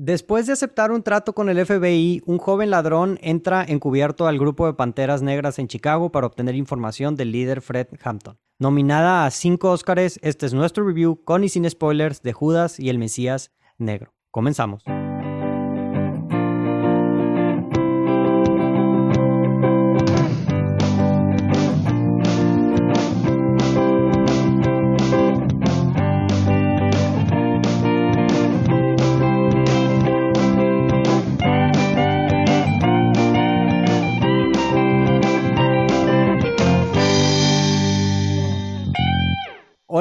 Después 0.00 0.46
de 0.46 0.52
aceptar 0.52 0.92
un 0.92 1.02
trato 1.02 1.32
con 1.32 1.48
el 1.48 1.66
FBI, 1.66 2.22
un 2.24 2.38
joven 2.38 2.70
ladrón 2.70 3.18
entra 3.20 3.64
encubierto 3.64 4.28
al 4.28 4.38
grupo 4.38 4.64
de 4.64 4.74
Panteras 4.74 5.22
Negras 5.22 5.58
en 5.58 5.66
Chicago 5.66 6.12
para 6.12 6.28
obtener 6.28 6.54
información 6.54 7.16
del 7.16 7.32
líder 7.32 7.60
Fred 7.62 7.88
Hampton. 8.04 8.38
Nominada 8.60 9.26
a 9.26 9.30
cinco 9.32 9.72
Óscares, 9.72 10.20
este 10.22 10.46
es 10.46 10.54
nuestro 10.54 10.86
review 10.86 11.24
con 11.24 11.42
y 11.42 11.48
sin 11.48 11.68
spoilers 11.68 12.22
de 12.22 12.32
Judas 12.32 12.78
y 12.78 12.90
el 12.90 12.98
Mesías 12.98 13.50
Negro. 13.76 14.14
Comenzamos. 14.30 14.84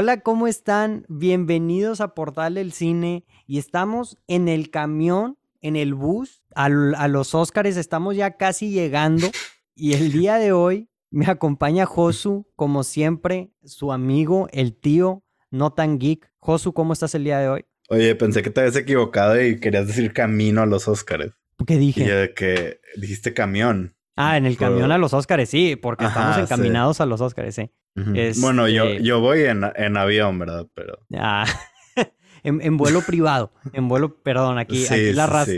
Hola, 0.07 0.21
¿cómo 0.21 0.47
están? 0.47 1.05
Bienvenidos 1.09 1.99
a 1.99 2.15
Portal 2.15 2.53
del 2.53 2.71
Cine 2.71 3.25
y 3.45 3.57
estamos 3.57 4.17
en 4.29 4.47
el 4.47 4.69
camión, 4.69 5.37
en 5.59 5.75
el 5.75 5.95
bus, 5.95 6.43
a, 6.55 6.69
los 6.69 7.35
Óscares, 7.35 7.75
estamos 7.75 8.15
ya 8.15 8.37
casi 8.37 8.71
llegando 8.71 9.29
y 9.75 9.95
el 9.95 10.13
día 10.13 10.37
de 10.37 10.53
hoy 10.53 10.87
me 11.11 11.25
acompaña 11.25 11.85
Josu, 11.85 12.47
como 12.55 12.85
siempre, 12.85 13.51
su 13.65 13.91
amigo, 13.91 14.47
el 14.53 14.77
tío, 14.77 15.25
no 15.51 15.73
tan 15.73 15.99
geek. 15.99 16.31
Josu, 16.39 16.71
¿cómo 16.71 16.93
estás 16.93 17.13
el 17.13 17.25
día 17.25 17.39
de 17.39 17.49
hoy? 17.49 17.65
Oye, 17.89 18.15
pensé 18.15 18.41
que 18.41 18.49
te 18.49 18.61
habías 18.61 18.77
equivocado 18.77 19.43
y 19.43 19.59
querías 19.59 19.87
decir 19.87 20.13
camino 20.13 20.61
a 20.61 20.65
los 20.65 20.87
Óscares. 20.87 21.33
¿Qué 21.65 21.75
dije? 21.75 22.03
Y 22.03 22.33
que 22.33 22.79
dijiste 22.95 23.33
camión. 23.33 23.96
Ah, 24.17 24.35
en 24.35 24.45
el 24.45 24.57
camión 24.57 24.91
a 24.91 24.97
los 24.97 25.13
Óscares, 25.13 25.49
sí, 25.49 25.75
porque 25.75 26.05
estamos 26.05 26.37
encaminados 26.37 26.99
a 27.01 27.05
los 27.05 27.21
Óscares, 27.21 27.55
sí. 27.55 27.71
Bueno, 28.41 28.67
yo, 28.67 28.85
este 28.85 29.03
yo 29.03 29.21
voy 29.21 29.43
en, 29.43 29.63
en 29.75 29.97
avión, 29.97 30.37
¿verdad? 30.39 30.67
Pero. 30.73 30.99
Ah, 31.15 31.45
en, 32.43 32.77
vuelo 32.77 33.01
privado. 33.01 33.53
En 33.73 33.87
vuelo, 33.87 34.21
perdón, 34.21 34.57
aquí, 34.57 34.85
aquí 34.85 35.13
la 35.13 35.27
raza. 35.27 35.51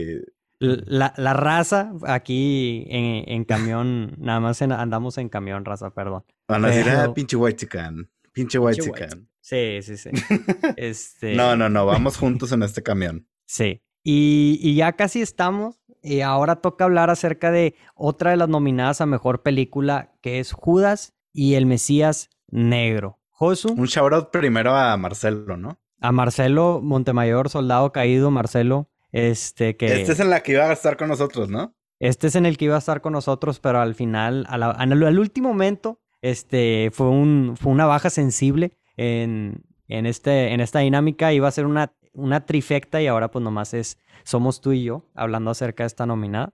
La, 0.60 1.14
la, 1.16 1.34
raza 1.34 1.94
aquí 2.06 2.86
en, 2.90 3.24
en 3.32 3.46
camión, 3.46 4.16
nada 4.18 4.42
más 4.42 4.62
andamos 4.62 5.18
en 5.18 5.30
camión, 5.30 5.64
raza, 5.64 5.92
perdón. 5.92 6.26
Van 6.50 6.66
a 6.66 6.68
decir, 6.68 6.92
ah, 6.92 7.14
pinche 7.14 7.38
white 7.38 7.56
chican. 7.56 8.10
Pinche 8.34 8.60
white 8.60 8.82
chican. 8.82 9.30
Sí, 9.40 9.80
sí, 9.82 9.98
sí. 9.98 10.10
este... 10.78 11.34
No, 11.34 11.56
no, 11.56 11.70
no, 11.70 11.86
vamos 11.86 12.18
juntos 12.18 12.52
en 12.52 12.64
este 12.64 12.84
camión. 12.84 13.28
Sí. 13.52 13.82
Y, 14.04 14.60
y 14.62 14.76
ya 14.76 14.94
casi 14.94 15.24
estamos. 15.24 15.79
Y 16.02 16.22
ahora 16.22 16.58
toca 16.58 16.86
hablar 16.86 17.10
acerca 17.10 17.52
de 17.52 17.76
otra 17.96 18.32
de 18.32 18.38
las 18.38 18.50
nominadas 18.50 19.02
a 19.02 19.06
mejor 19.06 19.42
película, 19.42 20.14
que 20.22 20.40
es 20.40 20.54
Judas 20.54 21.14
y 21.34 21.56
el 21.56 21.66
Mesías 21.66 22.30
Negro. 22.48 23.20
Josu. 23.30 23.74
Un 23.74 23.86
shoutout 23.86 24.32
primero 24.32 24.76
a 24.76 24.96
Marcelo, 24.98 25.58
¿no? 25.58 25.80
A 26.02 26.12
Marcelo 26.12 26.82
Montemayor, 26.82 27.50
soldado 27.50 27.92
caído, 27.92 28.32
Marcelo. 28.32 28.90
Este 29.12 29.76
que. 29.78 30.02
Este 30.02 30.14
es 30.14 30.20
en 30.20 30.30
la 30.30 30.42
que 30.42 30.54
iba 30.54 30.66
a 30.66 30.74
estar 30.74 30.98
con 30.98 31.08
nosotros, 31.08 31.50
¿no? 31.50 31.76
Este 32.00 32.28
es 32.28 32.36
en 32.36 32.46
el 32.46 32.58
que 32.58 32.66
iba 32.66 32.76
a 32.76 32.80
estar 32.80 33.02
con 33.02 33.14
nosotros, 33.14 33.60
pero 33.60 33.82
al 33.82 33.94
final, 33.94 34.46
al, 34.48 35.20
último 35.20 35.50
momento, 35.50 36.00
este 36.22 36.92
fue, 36.94 37.10
un, 37.10 37.56
fue 37.60 37.74
una 37.74 37.86
baja 37.86 38.10
sensible 38.10 38.78
en, 38.96 39.66
en, 39.90 40.06
este, 40.06 40.54
en 40.54 40.62
esta 40.62 40.80
dinámica. 40.80 41.34
Iba 41.34 41.50
a 41.50 41.52
ser 41.52 41.66
una, 41.66 41.94
una 42.20 42.46
trifecta 42.46 43.02
y 43.02 43.08
ahora, 43.08 43.32
pues 43.32 43.44
nomás 43.44 43.74
es. 43.74 43.98
Somos 44.24 44.62
tú 44.62 44.72
y 44.74 44.84
yo 44.84 45.06
hablando 45.16 45.52
acerca 45.52 45.84
de 45.84 45.88
esta 45.88 46.06
nominada. 46.06 46.54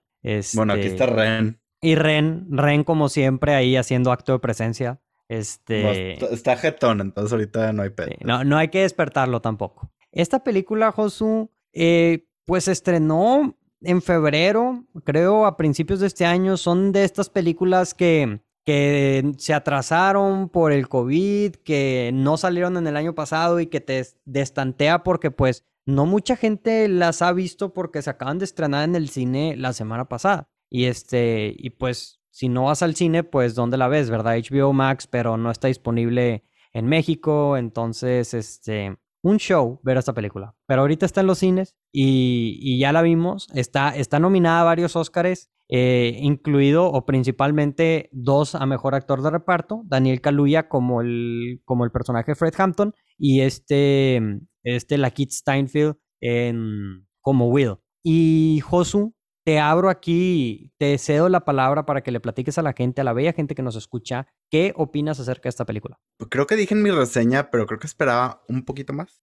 Bueno, 0.54 0.74
aquí 0.74 0.88
está 0.88 1.06
este, 1.06 1.16
Ren. 1.16 1.60
Y 1.82 1.96
Ren, 1.96 2.48
Ren 2.50 2.84
como 2.84 3.10
siempre 3.10 3.54
ahí 3.54 3.76
haciendo 3.76 4.12
acto 4.12 4.32
de 4.34 4.40
presencia. 4.40 5.00
Este... 5.28 6.14
está 6.34 6.56
jetón, 6.56 7.02
entonces 7.02 7.32
ahorita 7.32 7.74
no 7.74 7.84
hay 7.84 7.90
pedo. 7.90 8.12
no, 8.24 8.44
no 8.44 8.58
hay 8.58 8.68
que 8.70 8.82
despertarlo 8.82 9.42
tampoco. 9.42 9.92
Esta 10.12 10.44
película, 10.44 10.92
Josu, 10.92 11.50
eh, 11.74 12.28
pues 12.46 12.68
estrenó 12.68 13.56
en 13.82 14.02
febrero, 14.02 14.86
creo 15.04 15.46
a 15.46 15.58
principios 15.58 16.00
de 16.00 16.08
este 16.08 16.26
año. 16.26 16.58
Son 16.58 16.92
de 16.92 17.04
estas 17.04 17.30
películas 17.30 17.94
que, 17.94 18.40
que 18.66 19.34
se 19.38 19.54
atrasaron 19.54 20.50
por 20.50 20.72
el 20.72 20.90
COVID, 20.90 21.56
que 21.58 22.12
no 22.14 22.38
salieron 22.38 22.78
en 22.78 22.88
el 22.88 22.98
año 22.98 23.14
pasado 23.14 23.60
y 23.60 23.68
que 23.68 23.80
te 23.80 24.06
destantea 24.26 25.04
porque 25.04 25.32
pues 25.32 25.66
no 25.86 26.06
mucha 26.06 26.36
gente 26.36 26.88
las 26.88 27.22
ha 27.22 27.32
visto 27.32 27.74
porque 27.74 28.02
se 28.02 28.10
acaban 28.10 28.40
de 28.40 28.46
estrenar 28.46 28.84
en 28.84 28.96
el 28.96 29.10
cine 29.10 29.56
la 29.56 29.72
semana 29.72 30.06
pasada. 30.10 30.50
Y 30.70 30.86
este, 30.86 31.54
y 31.58 31.70
pues 31.70 32.20
si 32.32 32.50
no 32.50 32.66
vas 32.66 32.82
al 32.82 32.96
cine, 32.96 33.24
pues 33.24 33.56
¿dónde 33.56 33.78
la 33.78 33.88
ves, 33.88 34.10
verdad? 34.10 34.36
HBO 34.36 34.74
Max, 34.74 35.08
pero 35.08 35.38
no 35.38 35.52
está 35.52 35.68
disponible 35.68 36.44
en 36.74 36.88
México, 36.88 37.56
entonces, 37.56 38.34
este, 38.34 38.98
un 39.22 39.38
show 39.38 39.80
ver 39.84 39.98
esta 39.98 40.14
película. 40.14 40.54
Pero 40.68 40.82
ahorita 40.82 41.06
está 41.06 41.22
en 41.22 41.28
los 41.28 41.40
cines 41.40 41.78
y, 41.92 42.78
ya 42.78 42.92
la 42.92 43.02
vimos. 43.02 43.48
Está, 43.54 43.96
está 43.96 44.20
nominada 44.20 44.62
a 44.62 44.66
varios 44.66 44.96
Oscars, 44.96 45.50
eh, 45.70 46.18
incluido 46.22 46.86
o 46.86 47.06
principalmente 47.06 48.10
dos 48.12 48.56
a 48.56 48.66
mejor 48.66 48.96
actor 48.96 49.22
de 49.22 49.32
reparto, 49.32 49.82
Daniel 49.86 50.22
Kaluuya 50.22 50.68
como 50.68 51.02
el, 51.02 51.62
como 51.66 51.86
el 51.86 51.92
personaje 51.92 52.36
Fred 52.36 52.54
Hampton 52.58 52.94
y 53.18 53.42
este, 53.42 54.22
este 54.64 54.98
Lakeith 54.98 55.32
Steinfield 55.32 55.96
en, 56.22 57.08
como 57.22 57.50
Will. 57.50 57.78
Y 58.04 58.60
Josu 58.64 59.16
te 59.46 59.60
abro 59.60 59.90
aquí, 59.90 60.72
te 60.80 60.98
cedo 60.98 61.30
la 61.30 61.46
palabra 61.46 61.86
para 61.86 62.02
que 62.02 62.12
le 62.12 62.20
platiques 62.20 62.58
a 62.58 62.64
la 62.64 62.74
gente, 62.74 63.02
a 63.02 63.04
la 63.04 63.14
bella 63.14 63.32
gente 63.34 63.54
que 63.54 63.62
nos 63.62 63.76
escucha, 63.76 64.28
¿qué 64.50 64.74
opinas 64.76 65.20
acerca 65.20 65.44
de 65.44 65.50
esta 65.50 65.66
película? 65.66 66.00
Pues 66.18 66.30
creo 66.32 66.48
que 66.48 66.56
dije 66.56 66.74
en 66.74 66.82
mi 66.82 66.90
reseña, 66.90 67.52
pero 67.52 67.68
creo 67.68 67.80
que 67.80 67.86
esperaba 67.86 68.44
un 68.50 68.66
poquito 68.66 68.92
más. 68.92 69.22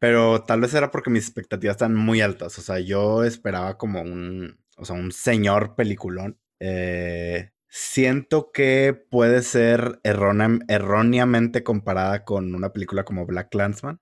Pero 0.00 0.42
tal 0.42 0.60
vez 0.60 0.74
era 0.74 0.90
porque 0.90 1.10
mis 1.10 1.24
expectativas 1.24 1.74
están 1.74 1.94
muy 1.94 2.20
altas. 2.20 2.58
O 2.58 2.62
sea, 2.62 2.80
yo 2.80 3.22
esperaba 3.22 3.78
como 3.78 4.02
un, 4.02 4.58
o 4.76 4.84
sea, 4.84 4.96
un 4.96 5.12
señor 5.12 5.74
peliculón. 5.74 6.38
Eh, 6.60 7.50
siento 7.68 8.50
que 8.52 8.94
puede 9.10 9.42
ser 9.42 10.00
erróneamente 10.04 11.62
comparada 11.62 12.24
con 12.24 12.54
una 12.54 12.72
película 12.72 13.04
como 13.04 13.26
Black 13.26 13.50
Clansman. 13.50 14.00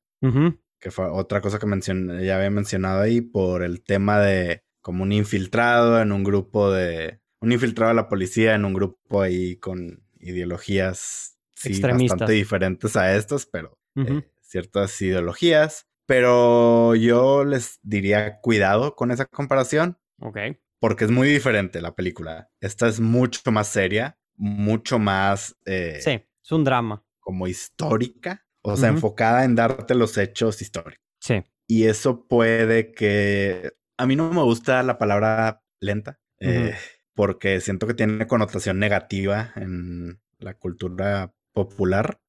Que 0.78 0.91
fue 0.91 1.06
otra 1.09 1.41
cosa 1.41 1.59
que 1.59 1.66
mencioné, 1.66 2.25
ya 2.25 2.37
había 2.37 2.50
mencionado 2.50 3.00
ahí 3.00 3.21
por 3.21 3.62
el 3.62 3.83
tema 3.83 4.21
de 4.21 4.62
como 4.81 5.05
un 5.05 5.12
infiltrado 5.12 6.00
en 6.00 6.12
un 6.12 6.22
grupo 6.22 6.71
de... 6.71 7.21
Un 7.41 7.53
infiltrado 7.53 7.91
de 7.91 7.97
la 7.97 8.09
policía 8.09 8.54
en 8.54 8.65
un 8.65 8.75
grupo 8.75 9.22
ahí 9.22 9.56
con 9.56 10.04
ideologías 10.21 11.39
sí, 11.54 11.81
bastante 11.81 12.33
diferentes 12.33 12.94
a 12.97 13.16
estos, 13.16 13.47
pero 13.47 13.78
eh, 13.97 14.22
ciertas 14.41 15.00
ideologías. 15.00 15.89
Pero 16.06 16.94
yo 16.94 17.44
les 17.44 17.81
diría 17.83 18.41
cuidado 18.41 18.97
con 18.97 19.10
esa 19.10 19.27
comparación. 19.27 19.99
Ok. 20.21 20.39
Porque 20.82 21.04
es 21.04 21.12
muy 21.12 21.28
diferente 21.28 21.81
la 21.81 21.94
película. 21.94 22.50
Esta 22.60 22.88
es 22.88 22.98
mucho 22.98 23.53
más 23.53 23.69
seria, 23.69 24.19
mucho 24.34 24.98
más... 24.98 25.56
Eh, 25.65 26.00
sí, 26.03 26.10
es 26.43 26.50
un 26.50 26.65
drama. 26.65 27.04
Como 27.20 27.47
histórica, 27.47 28.44
o 28.62 28.76
sea, 28.76 28.88
enfocada 28.88 29.44
en 29.44 29.54
darte 29.54 29.94
los 29.94 30.19
hechos 30.19 30.60
históricos. 30.60 31.06
Sí. 31.21 31.44
Y 31.69 31.84
eso 31.84 32.26
puede 32.26 32.91
que 32.91 33.75
a 33.97 34.06
mí 34.06 34.16
no 34.16 34.32
me 34.32 34.42
gusta 34.42 34.82
la 34.82 34.98
palabra 34.98 35.62
lenta, 35.78 36.19
eh, 36.41 36.75
porque 37.15 37.60
siento 37.60 37.87
que 37.87 37.94
tiene 37.94 38.26
connotación 38.26 38.81
negativa 38.81 39.53
en 39.54 40.21
la 40.41 40.54
cultura 40.54 41.32
popular. 41.53 42.21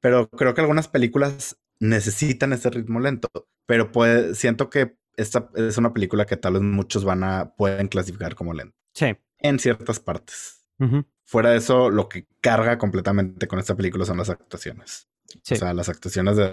Pero 0.00 0.30
creo 0.30 0.54
que 0.54 0.60
algunas 0.60 0.86
películas 0.86 1.58
necesitan 1.80 2.52
ese 2.52 2.70
ritmo 2.70 3.00
lento. 3.00 3.28
Pero 3.66 3.90
siento 4.34 4.70
que 4.70 5.01
esta 5.16 5.50
es 5.54 5.78
una 5.78 5.92
película 5.92 6.26
que 6.26 6.36
tal 6.36 6.54
vez 6.54 6.62
muchos 6.62 7.04
van 7.04 7.24
a 7.24 7.54
pueden 7.54 7.88
clasificar 7.88 8.34
como 8.34 8.52
lenta. 8.52 8.76
Sí. 8.94 9.16
En 9.38 9.58
ciertas 9.58 10.00
partes. 10.00 10.66
Fuera 11.24 11.50
de 11.50 11.58
eso, 11.58 11.90
lo 11.90 12.08
que 12.08 12.26
carga 12.40 12.76
completamente 12.76 13.46
con 13.46 13.60
esta 13.60 13.76
película 13.76 14.04
son 14.04 14.18
las 14.18 14.30
actuaciones. 14.30 15.08
O 15.36 15.54
sea, 15.54 15.72
las 15.74 15.88
actuaciones 15.88 16.36
de 16.36 16.50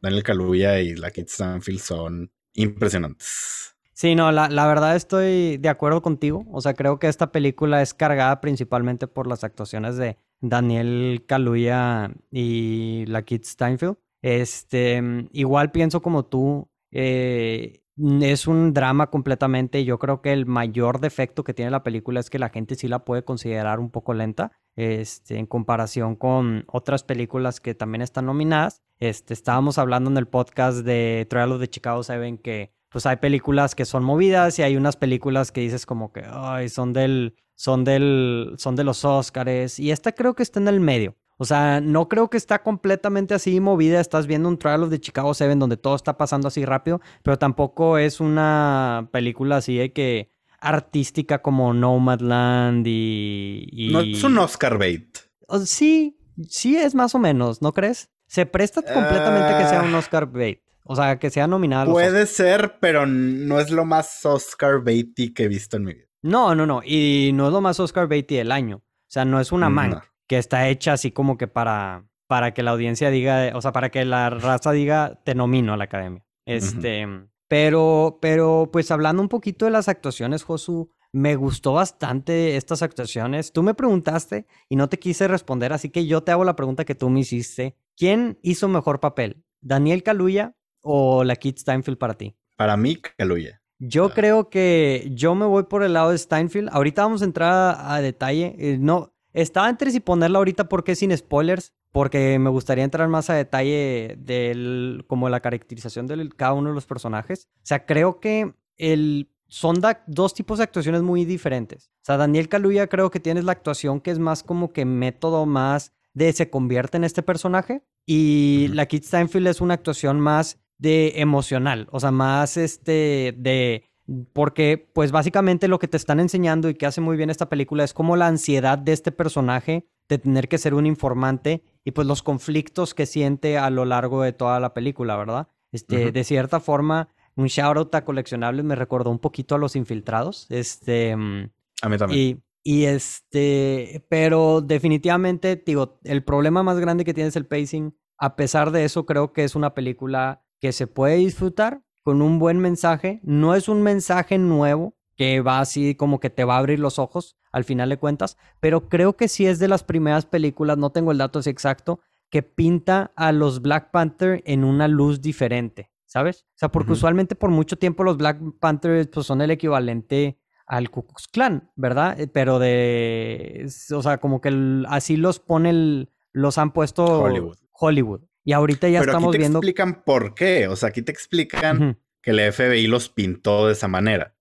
Daniel 0.00 0.22
Kaluuya 0.22 0.80
y 0.80 0.94
la 0.94 1.10
Kit 1.10 1.28
Stanfield 1.28 1.80
son 1.80 2.30
impresionantes. 2.52 3.74
Sí, 3.94 4.14
no, 4.14 4.30
la, 4.30 4.48
la, 4.48 4.66
verdad 4.66 4.96
estoy 4.96 5.56
de 5.58 5.68
acuerdo 5.68 6.02
contigo. 6.02 6.44
O 6.50 6.60
sea, 6.60 6.74
creo 6.74 6.98
que 6.98 7.08
esta 7.08 7.32
película 7.32 7.82
es 7.82 7.94
cargada 7.94 8.40
principalmente 8.40 9.06
por 9.06 9.26
las 9.26 9.44
actuaciones 9.44 9.96
de 9.96 10.18
Daniel 10.40 11.24
Kaluuya 11.26 12.10
y 12.30 13.06
la 13.06 13.22
Kit 13.22 13.44
Steinfeld. 13.44 13.96
Este, 14.22 15.02
igual 15.32 15.72
pienso 15.72 16.00
como 16.00 16.24
tú, 16.24 16.68
eh, 16.90 17.81
es 18.22 18.46
un 18.46 18.72
drama 18.72 19.08
completamente. 19.08 19.84
Yo 19.84 19.98
creo 19.98 20.22
que 20.22 20.32
el 20.32 20.46
mayor 20.46 21.00
defecto 21.00 21.44
que 21.44 21.54
tiene 21.54 21.70
la 21.70 21.82
película 21.82 22.20
es 22.20 22.30
que 22.30 22.38
la 22.38 22.48
gente 22.48 22.74
sí 22.74 22.88
la 22.88 23.04
puede 23.04 23.24
considerar 23.24 23.80
un 23.80 23.90
poco 23.90 24.14
lenta, 24.14 24.52
este, 24.76 25.38
en 25.38 25.46
comparación 25.46 26.16
con 26.16 26.64
otras 26.66 27.04
películas 27.04 27.60
que 27.60 27.74
también 27.74 28.02
están 28.02 28.26
nominadas. 28.26 28.82
Este, 28.98 29.34
estábamos 29.34 29.78
hablando 29.78 30.10
en 30.10 30.16
el 30.16 30.26
podcast 30.26 30.78
de 30.78 31.26
Trial 31.28 31.52
of 31.52 31.60
the 31.60 31.68
Chicago 31.68 32.02
Seven 32.02 32.38
que 32.38 32.72
pues 32.88 33.06
hay 33.06 33.16
películas 33.16 33.74
que 33.74 33.86
son 33.86 34.04
movidas 34.04 34.58
y 34.58 34.62
hay 34.62 34.76
unas 34.76 34.96
películas 34.96 35.50
que 35.50 35.62
dices 35.62 35.86
como 35.86 36.12
que, 36.12 36.24
ay, 36.30 36.68
son 36.68 36.92
del, 36.92 37.36
son 37.54 37.84
del, 37.84 38.54
son 38.58 38.76
de 38.76 38.84
los 38.84 39.04
Oscars. 39.04 39.78
Y 39.78 39.90
esta 39.90 40.12
creo 40.12 40.34
que 40.34 40.42
está 40.42 40.60
en 40.60 40.68
el 40.68 40.80
medio. 40.80 41.16
O 41.38 41.44
sea, 41.44 41.80
no 41.80 42.08
creo 42.08 42.30
que 42.30 42.36
está 42.36 42.62
completamente 42.62 43.34
así 43.34 43.58
movida. 43.60 44.00
Estás 44.00 44.26
viendo 44.26 44.48
un 44.48 44.58
Trial 44.58 44.84
of 44.84 44.90
the 44.90 45.00
Chicago 45.00 45.34
7 45.34 45.54
donde 45.56 45.76
todo 45.76 45.96
está 45.96 46.16
pasando 46.16 46.48
así 46.48 46.64
rápido, 46.64 47.00
pero 47.22 47.38
tampoco 47.38 47.98
es 47.98 48.20
una 48.20 49.08
película 49.12 49.56
así 49.56 49.76
de 49.76 49.92
que 49.92 50.30
artística 50.60 51.42
como 51.42 51.74
Nomadland 51.74 52.86
y, 52.86 53.66
y... 53.72 53.92
No 53.92 54.00
es 54.00 54.22
un 54.22 54.38
Oscar 54.38 54.78
bait. 54.78 55.18
Sí, 55.64 56.16
sí 56.48 56.76
es 56.76 56.94
más 56.94 57.14
o 57.14 57.18
menos, 57.18 57.60
¿no 57.60 57.72
crees? 57.72 58.10
Se 58.26 58.46
presta 58.46 58.80
completamente 58.80 59.58
que 59.58 59.68
sea 59.68 59.82
un 59.82 59.94
ah. 59.94 59.98
Oscar 59.98 60.26
bait. 60.26 60.60
O 60.84 60.96
sea, 60.96 61.18
que 61.18 61.30
sea 61.30 61.46
nominado. 61.46 61.92
Puede 61.92 62.26
ser, 62.26 62.76
pero 62.80 63.06
no 63.06 63.60
es 63.60 63.70
lo 63.70 63.84
más 63.84 64.24
Oscar 64.24 64.82
baity 64.82 65.32
que 65.32 65.44
he 65.44 65.48
visto 65.48 65.76
en 65.76 65.84
mi 65.84 65.94
vida. 65.94 66.06
No, 66.22 66.54
no, 66.54 66.66
no. 66.66 66.82
Y 66.84 67.32
no 67.34 67.48
es 67.48 67.52
lo 67.52 67.60
más 67.60 67.78
Oscar 67.80 68.08
baity 68.08 68.36
del 68.36 68.52
año. 68.52 68.76
O 68.76 69.10
sea, 69.12 69.24
no 69.24 69.40
es 69.40 69.52
una 69.52 69.68
man 69.68 70.00
que 70.26 70.38
está 70.38 70.68
hecha 70.68 70.94
así 70.94 71.10
como 71.10 71.36
que 71.36 71.48
para, 71.48 72.06
para 72.26 72.54
que 72.54 72.62
la 72.62 72.70
audiencia 72.70 73.10
diga, 73.10 73.52
o 73.54 73.60
sea, 73.60 73.72
para 73.72 73.90
que 73.90 74.04
la 74.04 74.30
raza 74.30 74.72
diga, 74.72 75.20
te 75.24 75.34
nomino 75.34 75.72
a 75.72 75.76
la 75.76 75.84
academia. 75.84 76.24
Este, 76.46 77.06
pero, 77.48 78.18
pero, 78.20 78.70
pues 78.72 78.90
hablando 78.90 79.22
un 79.22 79.28
poquito 79.28 79.64
de 79.66 79.70
las 79.70 79.88
actuaciones, 79.88 80.42
Josu, 80.42 80.90
me 81.12 81.36
gustó 81.36 81.74
bastante 81.74 82.56
estas 82.56 82.82
actuaciones. 82.82 83.52
Tú 83.52 83.62
me 83.62 83.74
preguntaste 83.74 84.46
y 84.68 84.76
no 84.76 84.88
te 84.88 84.98
quise 84.98 85.28
responder, 85.28 85.72
así 85.72 85.90
que 85.90 86.06
yo 86.06 86.22
te 86.22 86.32
hago 86.32 86.44
la 86.44 86.56
pregunta 86.56 86.84
que 86.84 86.94
tú 86.94 87.10
me 87.10 87.20
hiciste. 87.20 87.76
¿Quién 87.96 88.38
hizo 88.42 88.68
mejor 88.68 89.00
papel? 89.00 89.44
¿Daniel 89.60 90.02
Kaluuya 90.02 90.56
o 90.80 91.24
la 91.24 91.36
Kit 91.36 91.58
Steinfeld 91.58 91.98
para 91.98 92.14
ti? 92.14 92.34
Para 92.56 92.76
mí, 92.76 92.96
Kaluuya. 92.96 93.62
Yo 93.78 94.10
creo 94.10 94.48
que 94.48 95.10
yo 95.12 95.34
me 95.34 95.44
voy 95.44 95.64
por 95.64 95.82
el 95.82 95.92
lado 95.92 96.10
de 96.10 96.18
Steinfeld. 96.18 96.68
Ahorita 96.72 97.02
vamos 97.02 97.20
a 97.20 97.24
entrar 97.24 97.76
a, 97.80 98.00
detalle. 98.00 98.54
Eh, 98.58 98.78
no, 98.80 99.11
estaba 99.32 99.68
entre 99.68 99.90
si 99.90 100.00
ponerla 100.00 100.38
ahorita 100.38 100.68
porque 100.68 100.94
sin 100.94 101.16
spoilers, 101.16 101.72
porque 101.90 102.38
me 102.38 102.50
gustaría 102.50 102.84
entrar 102.84 103.08
más 103.08 103.30
a 103.30 103.34
detalle 103.34 104.16
del 104.18 105.04
como 105.06 105.28
la 105.28 105.40
caracterización 105.40 106.06
de 106.06 106.30
cada 106.36 106.54
uno 106.54 106.70
de 106.70 106.74
los 106.74 106.86
personajes. 106.86 107.48
O 107.56 107.66
sea, 107.66 107.84
creo 107.86 108.20
que 108.20 108.54
el 108.76 109.28
son 109.48 109.82
dos 110.06 110.32
tipos 110.32 110.56
de 110.56 110.64
actuaciones 110.64 111.02
muy 111.02 111.26
diferentes. 111.26 111.90
O 112.00 112.04
sea, 112.06 112.16
Daniel 112.16 112.48
Kaluuya 112.48 112.86
creo 112.86 113.10
que 113.10 113.20
tienes 113.20 113.44
la 113.44 113.52
actuación 113.52 114.00
que 114.00 114.10
es 114.10 114.18
más 114.18 114.42
como 114.42 114.72
que 114.72 114.86
método 114.86 115.44
más 115.44 115.92
de 116.14 116.32
se 116.32 116.48
convierte 116.48 116.96
en 116.96 117.04
este 117.04 117.22
personaje 117.22 117.82
y 118.06 118.68
la 118.72 118.86
Kit 118.86 119.04
Steinfeld 119.04 119.46
es 119.46 119.60
una 119.60 119.74
actuación 119.74 120.20
más 120.20 120.58
de 120.78 121.12
emocional, 121.16 121.86
o 121.92 122.00
sea, 122.00 122.10
más 122.10 122.56
este 122.56 123.34
de 123.36 123.84
porque 124.32 124.88
pues 124.92 125.12
básicamente 125.12 125.68
lo 125.68 125.78
que 125.78 125.88
te 125.88 125.96
están 125.96 126.20
enseñando 126.20 126.68
y 126.68 126.74
que 126.74 126.86
hace 126.86 127.00
muy 127.00 127.16
bien 127.16 127.30
esta 127.30 127.48
película 127.48 127.84
es 127.84 127.94
como 127.94 128.16
la 128.16 128.26
ansiedad 128.26 128.78
de 128.78 128.92
este 128.92 129.12
personaje 129.12 129.86
de 130.08 130.18
tener 130.18 130.48
que 130.48 130.58
ser 130.58 130.74
un 130.74 130.86
informante 130.86 131.62
y 131.84 131.92
pues 131.92 132.06
los 132.06 132.22
conflictos 132.22 132.94
que 132.94 133.06
siente 133.06 133.58
a 133.58 133.70
lo 133.70 133.84
largo 133.84 134.22
de 134.22 134.32
toda 134.32 134.60
la 134.60 134.74
película, 134.74 135.16
¿verdad? 135.16 135.48
Este, 135.70 136.12
de 136.12 136.24
cierta 136.24 136.60
forma, 136.60 137.08
un 137.36 137.46
shout 137.46 137.76
out 137.76 137.94
a 137.94 138.04
coleccionables 138.04 138.64
me 138.64 138.74
recordó 138.74 139.10
un 139.10 139.18
poquito 139.18 139.54
a 139.54 139.58
los 139.58 139.76
infiltrados, 139.76 140.46
este 140.50 141.16
mm, 141.16 141.50
a 141.82 141.88
mí 141.88 141.96
también. 141.96 142.20
Y, 142.20 142.42
y 142.62 142.84
este, 142.84 144.04
pero 144.08 144.60
definitivamente, 144.60 145.62
digo, 145.64 145.98
el 146.04 146.22
problema 146.24 146.62
más 146.62 146.78
grande 146.78 147.04
que 147.04 147.14
tiene 147.14 147.28
es 147.28 147.36
el 147.36 147.46
pacing. 147.46 147.96
A 148.18 148.36
pesar 148.36 148.70
de 148.70 148.84
eso, 148.84 149.06
creo 149.06 149.32
que 149.32 149.44
es 149.44 149.54
una 149.54 149.74
película 149.74 150.44
que 150.60 150.72
se 150.72 150.86
puede 150.86 151.16
disfrutar 151.16 151.82
con 152.02 152.22
un 152.22 152.38
buen 152.38 152.58
mensaje. 152.58 153.20
No 153.22 153.54
es 153.54 153.68
un 153.68 153.82
mensaje 153.82 154.38
nuevo 154.38 154.94
que 155.16 155.40
va 155.40 155.60
así 155.60 155.94
como 155.94 156.20
que 156.20 156.30
te 156.30 156.44
va 156.44 156.56
a 156.56 156.58
abrir 156.58 156.78
los 156.78 156.98
ojos 156.98 157.36
al 157.52 157.64
final 157.64 157.90
de 157.90 157.98
cuentas, 157.98 158.38
pero 158.60 158.88
creo 158.88 159.16
que 159.16 159.28
sí 159.28 159.46
es 159.46 159.58
de 159.58 159.68
las 159.68 159.84
primeras 159.84 160.26
películas, 160.26 160.78
no 160.78 160.90
tengo 160.90 161.12
el 161.12 161.18
dato 161.18 161.38
así 161.38 161.50
exacto, 161.50 162.00
que 162.30 162.42
pinta 162.42 163.12
a 163.14 163.30
los 163.30 163.60
Black 163.60 163.90
Panther 163.90 164.42
en 164.46 164.64
una 164.64 164.88
luz 164.88 165.20
diferente, 165.20 165.90
¿sabes? 166.06 166.46
O 166.48 166.58
sea, 166.58 166.70
porque 166.70 166.92
usualmente 166.92 167.34
por 167.34 167.50
mucho 167.50 167.76
tiempo 167.76 168.04
los 168.04 168.16
Black 168.16 168.40
Panthers 168.58 169.08
pues, 169.08 169.26
son 169.26 169.42
el 169.42 169.50
equivalente 169.50 170.38
al 170.66 170.90
Ku 170.90 171.06
Klux 171.06 171.28
Klan, 171.28 171.70
¿verdad? 171.76 172.18
Eh, 172.18 172.28
pero 172.28 172.58
de, 172.58 173.70
o 173.94 174.02
sea, 174.02 174.18
como 174.18 174.40
que 174.40 174.82
así 174.88 175.18
los 175.18 175.40
pone, 175.40 176.08
los 176.32 176.56
han 176.56 176.72
puesto 176.72 177.04
Hollywood. 177.04 177.58
Hollywood. 177.72 178.22
Y 178.44 178.52
ahorita 178.52 178.88
ya 178.88 179.00
Pero 179.00 179.12
estamos 179.12 179.34
aquí 179.34 179.44
te 179.44 179.50
explican 179.50 180.02
por 180.04 180.34
qué. 180.34 180.68
O 180.68 180.76
sea, 180.76 180.88
aquí 180.88 181.02
te 181.02 181.12
explican 181.12 181.98
que 182.22 182.30
el 182.30 182.52
FBI 182.52 182.86
los 182.86 183.08
pintó 183.08 183.66
de 183.66 183.72
esa 183.72 183.88
manera. 183.88 184.34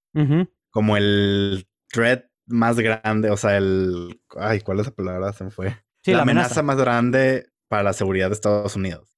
Como 0.71 0.97
el 0.97 1.67
threat 1.89 2.25
más 2.47 2.79
grande, 2.79 3.29
o 3.29 3.37
sea, 3.37 3.57
el. 3.57 4.21
Ay, 4.37 4.61
¿cuál 4.61 4.79
es 4.79 4.87
la 4.87 4.91
palabra? 4.93 5.33
Se 5.33 5.43
me 5.43 5.51
fue. 5.51 5.77
la, 6.05 6.23
amenaza. 6.23 6.63
más 6.63 6.77
grande 6.77 7.49
para 7.67 7.83
la 7.83 7.93
seguridad 7.93 8.27
de 8.27 8.33
Estados 8.33 8.75
Unidos. 8.75 9.17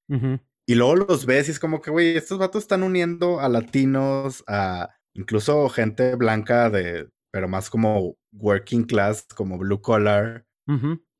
Y 0.66 0.76
luego 0.76 0.96
los 0.96 1.26
ves 1.26 1.48
y 1.48 1.52
es 1.52 1.60
como 1.60 1.82
que, 1.82 1.92
güey, 1.92 2.16
estos 2.16 2.38
vatos 2.38 2.64
están 2.64 2.84
uniendo 2.84 3.40
a 3.40 3.50
latinos, 3.50 4.44
a 4.48 4.90
incluso 5.14 5.68
gente 5.70 6.16
blanca 6.16 6.70
de, 6.70 7.10
pero 7.32 7.48
más 7.48 7.70
como 7.70 8.16
working 8.32 8.84
class, 8.84 9.26
como 9.36 9.58
blue 9.58 9.82
collar 9.82 10.46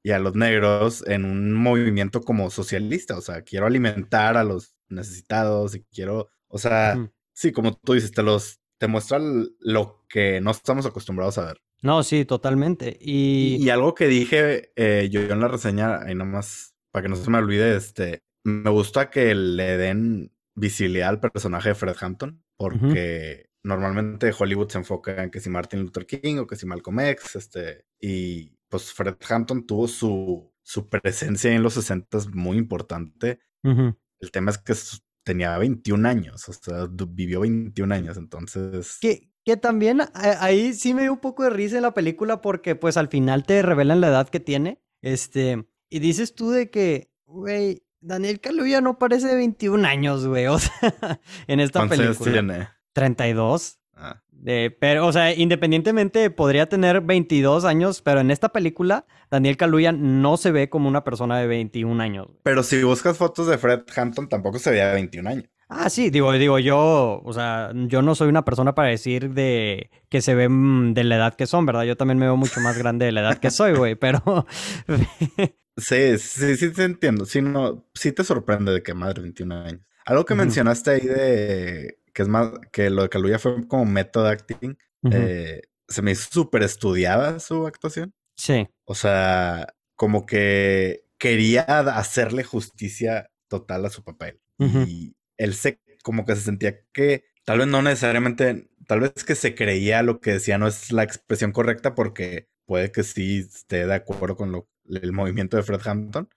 y 0.04 0.12
a 0.12 0.20
los 0.20 0.36
negros 0.36 1.04
en 1.08 1.24
un 1.24 1.54
movimiento 1.54 2.22
como 2.22 2.50
socialista. 2.50 3.18
O 3.18 3.22
sea, 3.22 3.42
quiero 3.42 3.66
alimentar 3.66 4.36
a 4.38 4.44
los 4.44 4.76
necesitados 4.90 5.76
y 5.76 5.84
quiero, 5.86 6.30
o 6.48 6.58
sea, 6.58 7.10
sí, 7.34 7.52
como 7.54 7.74
tú 7.78 7.94
dices, 7.94 8.12
te 8.12 8.22
los, 8.22 8.60
te 8.78 8.88
muestra 8.88 9.20
lo 9.60 10.06
que 10.10 10.42
no 10.42 10.52
estamos 10.52 10.86
acostumbrados 10.86 11.38
a 11.38 11.46
ver. 11.46 11.62
No, 11.82 12.04
sí, 12.04 12.26
totalmente. 12.26 12.98
Y, 13.00 13.58
y, 13.60 13.70
algo 13.70 13.94
que 13.94 14.08
dije 14.08 14.72
eh, 14.76 15.10
yo, 15.12 15.22
en 15.22 15.40
la 15.40 15.48
reseña, 15.48 16.02
ahí 16.02 16.16
nomás, 16.16 16.76
para 16.92 17.04
que 17.04 17.10
no 17.10 17.16
se 17.16 17.30
me 17.30 17.40
olvide, 17.40 17.76
este, 17.76 18.24
me 18.44 18.70
gusta 18.70 19.10
que 19.10 19.34
le 19.36 19.78
den 19.78 20.32
visibilidad 20.56 21.10
al 21.10 21.20
personaje 21.20 21.70
de 21.70 21.76
Fred 21.76 21.96
Hampton, 22.00 22.44
porque 22.56 23.50
normalmente 23.64 24.34
Hollywood 24.38 24.70
se 24.70 24.78
enfoca 24.78 25.24
en 25.24 25.32
que 25.32 25.40
si 25.40 25.50
Martin 25.50 25.82
Luther 25.82 26.06
King 26.06 26.38
o 26.38 26.48
que 26.48 26.56
si 26.56 26.66
Malcolm 26.66 27.00
X, 27.02 27.36
este, 27.36 27.86
y 28.00 28.53
pues 28.74 28.92
Fred 28.92 29.18
Hampton 29.30 29.68
tuvo 29.68 29.88
su, 29.88 30.52
su 30.64 30.90
presencia 30.90 31.54
en 31.54 31.62
los 31.62 31.76
60 31.76 32.18
muy 32.34 32.58
importante. 32.58 33.40
El 33.62 34.32
tema 34.32 34.50
es 34.50 34.58
que 34.58 34.74
tenía 35.22 35.56
21 35.60 36.10
años, 36.10 36.50
o 36.50 36.54
sea, 36.54 36.88
vivió 36.90 37.42
21 37.42 37.94
años, 37.94 38.18
entonces... 38.18 38.98
Que, 39.00 39.30
que 39.46 39.58
también 39.58 40.02
ahí 40.16 40.74
sí 40.74 40.96
me 40.96 41.04
dio 41.04 41.14
un 41.14 41.20
poco 41.20 41.44
de 41.44 41.52
risa 41.52 41.76
en 41.76 41.84
la 41.84 41.94
película 41.94 42.42
porque 42.42 42.74
pues 42.76 42.98
al 42.98 43.10
final 43.10 43.46
te 43.46 43.62
revelan 43.62 44.02
la 44.02 44.08
edad 44.08 44.28
que 44.28 44.40
tiene, 44.40 44.82
este, 45.04 45.68
y 45.92 46.00
dices 46.00 46.34
tú 46.34 46.50
de 46.50 46.72
que, 46.72 47.14
güey, 47.28 47.86
Daniel 48.02 48.40
Kaluuya 48.40 48.82
no 48.82 48.98
parece 48.98 49.28
de 49.28 49.36
21 49.36 49.88
años, 49.88 50.26
güey, 50.26 50.48
o 50.48 50.58
sea, 50.58 51.22
en 51.46 51.60
esta 51.60 51.88
película. 51.88 52.32
tiene? 52.32 52.70
32. 52.94 53.80
Ah. 53.94 54.23
Pero, 54.44 55.08
o 55.08 55.12
sea, 55.12 55.34
independientemente 55.34 56.30
podría 56.30 56.68
tener 56.68 57.02
22 57.02 57.66
años, 57.66 58.02
pero 58.02 58.20
en 58.20 58.32
esta 58.32 58.50
película 58.50 59.06
Daniel 59.32 59.58
Kaluuya 59.58 59.92
no 59.92 60.38
se 60.38 60.52
ve 60.52 60.70
como 60.70 60.90
una 60.90 61.04
persona 61.04 61.40
de 61.40 61.48
21 61.48 62.02
años. 62.04 62.28
Pero 62.44 62.64
si 62.64 62.84
buscas 62.84 63.18
fotos 63.18 63.48
de 63.48 63.58
Fred 63.58 63.82
Hampton 63.96 64.28
tampoco 64.28 64.60
se 64.60 64.72
veía 64.72 64.88
de 64.88 64.94
21 64.96 65.30
años. 65.30 65.46
Ah, 65.70 65.90
sí, 65.90 66.10
digo, 66.10 66.32
digo, 66.34 66.60
yo, 66.60 67.22
o 67.24 67.34
sea, 67.34 67.72
yo 67.74 68.02
no 68.02 68.14
soy 68.16 68.28
una 68.28 68.46
persona 68.46 68.76
para 68.76 68.90
decir 68.90 69.32
de 69.32 69.90
que 70.10 70.22
se 70.22 70.36
ven 70.36 70.94
de 70.94 71.04
la 71.04 71.16
edad 71.16 71.36
que 71.36 71.48
son, 71.48 71.66
¿verdad? 71.66 71.84
Yo 71.84 71.98
también 71.98 72.20
me 72.20 72.26
veo 72.26 72.38
mucho 72.38 72.60
más 72.60 72.78
grande 72.78 73.06
de 73.06 73.12
la 73.12 73.22
edad 73.22 73.38
que 73.40 73.50
soy, 73.50 73.74
güey, 73.74 73.96
pero... 73.96 74.46
sí, 75.78 76.18
sí, 76.20 76.58
sí 76.58 76.72
te 76.72 76.84
entiendo. 76.84 77.26
Sí, 77.26 77.42
no, 77.42 77.88
sí 77.96 78.12
te 78.12 78.24
sorprende 78.24 78.72
de 78.72 78.84
que 78.84 78.94
madre 78.94 79.24
21 79.24 79.56
años. 79.56 79.82
Algo 80.06 80.26
que 80.26 80.36
mencionaste 80.36 80.92
ahí 80.92 81.08
de 81.08 81.98
que 82.14 82.22
es 82.22 82.28
más, 82.28 82.52
que 82.72 82.90
lo 82.90 83.04
de 83.04 83.10
Kaluuya 83.10 83.40
fue 83.40 83.68
como 83.68 83.86
método 83.86 84.28
acting. 84.28 84.78
Eh, 85.12 85.62
se 85.88 86.02
me 86.02 86.12
hizo 86.12 86.30
súper 86.32 86.64
estudiada 86.64 87.40
su 87.40 87.68
actuación. 87.68 88.14
Sí. 88.38 88.68
O 88.86 88.96
sea, 88.96 89.74
como 89.96 90.26
que 90.26 91.06
quería 91.18 91.62
hacerle 91.62 92.44
justicia 92.44 93.30
total 93.48 93.86
a 93.86 93.90
su 93.90 94.04
papel. 94.04 94.40
Y 94.60 95.16
él 95.38 95.56
se, 95.56 95.82
como 96.04 96.26
que 96.26 96.36
se 96.36 96.42
sentía 96.42 96.80
que 96.94 97.26
tal 97.44 97.60
vez 97.60 97.68
no 97.68 97.82
necesariamente, 97.82 98.70
tal 98.88 99.02
vez 99.02 99.24
que 99.26 99.36
se 99.36 99.56
creía 99.56 100.04
lo 100.04 100.22
que 100.22 100.34
decía 100.34 100.58
no 100.58 100.68
es 100.68 100.92
la 100.92 101.04
expresión 101.04 101.52
correcta 101.52 101.96
porque 101.96 102.48
puede 102.66 102.92
que 102.92 103.04
sí 103.04 103.40
esté 103.40 103.86
de 103.86 103.94
acuerdo 103.94 104.38
con 104.38 104.52
lo, 104.52 104.70
el 104.86 105.12
movimiento 105.12 105.58
de 105.58 105.64
Fred 105.64 105.82
Hampton, 105.86 106.30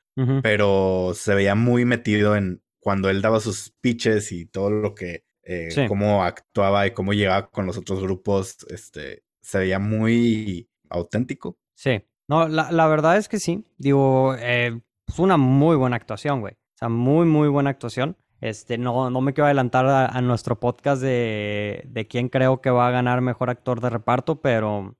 pero 0.42 1.12
se 1.14 1.35
veía 1.35 1.54
muy 1.54 1.85
metido 1.85 2.37
en 2.37 2.62
cuando 2.80 3.11
él 3.11 3.21
daba 3.21 3.40
sus 3.40 3.64
speeches 3.64 4.33
y 4.33 4.47
todo 4.47 4.71
lo 4.71 4.95
que 4.95 5.25
eh, 5.47 5.87
cómo 5.87 6.25
actuaba 6.25 6.87
y 6.87 6.91
cómo 6.91 7.12
llegaba 7.12 7.49
con 7.49 7.67
los 7.67 7.79
otros 7.79 8.00
grupos, 8.00 8.67
este, 8.69 9.23
se 9.41 9.59
veía 9.59 9.79
muy 9.79 10.69
auténtico. 10.91 11.57
Sí, 11.75 12.03
no, 12.29 12.49
la, 12.49 12.87
verdad 12.88 13.17
es 13.17 13.29
que 13.29 13.38
sí. 13.38 13.65
Digo, 13.79 14.35
eh, 14.38 14.81
fue 15.07 15.25
una 15.25 15.37
muy 15.37 15.76
buena 15.76 15.97
actuación, 15.97 16.41
güey. 16.41 16.55
O 16.55 16.79
sea, 16.79 16.88
muy, 16.88 17.26
muy 17.26 17.49
buena 17.49 17.71
actuación. 17.71 18.17
Este, 18.41 18.76
no, 18.76 19.09
no 19.09 19.21
me 19.21 19.33
quiero 19.33 19.47
adelantar 19.47 19.87
a, 19.87 20.21
nuestro 20.21 20.59
podcast 20.59 21.00
de, 21.00 21.85
de, 21.87 22.07
quién 22.07 22.29
creo 22.29 22.61
que 22.61 22.71
va 22.71 22.88
a 22.88 22.91
ganar 22.91 23.21
mejor 23.21 23.49
actor 23.49 23.81
de 23.81 23.88
reparto, 23.88 24.41
pero 24.43 24.97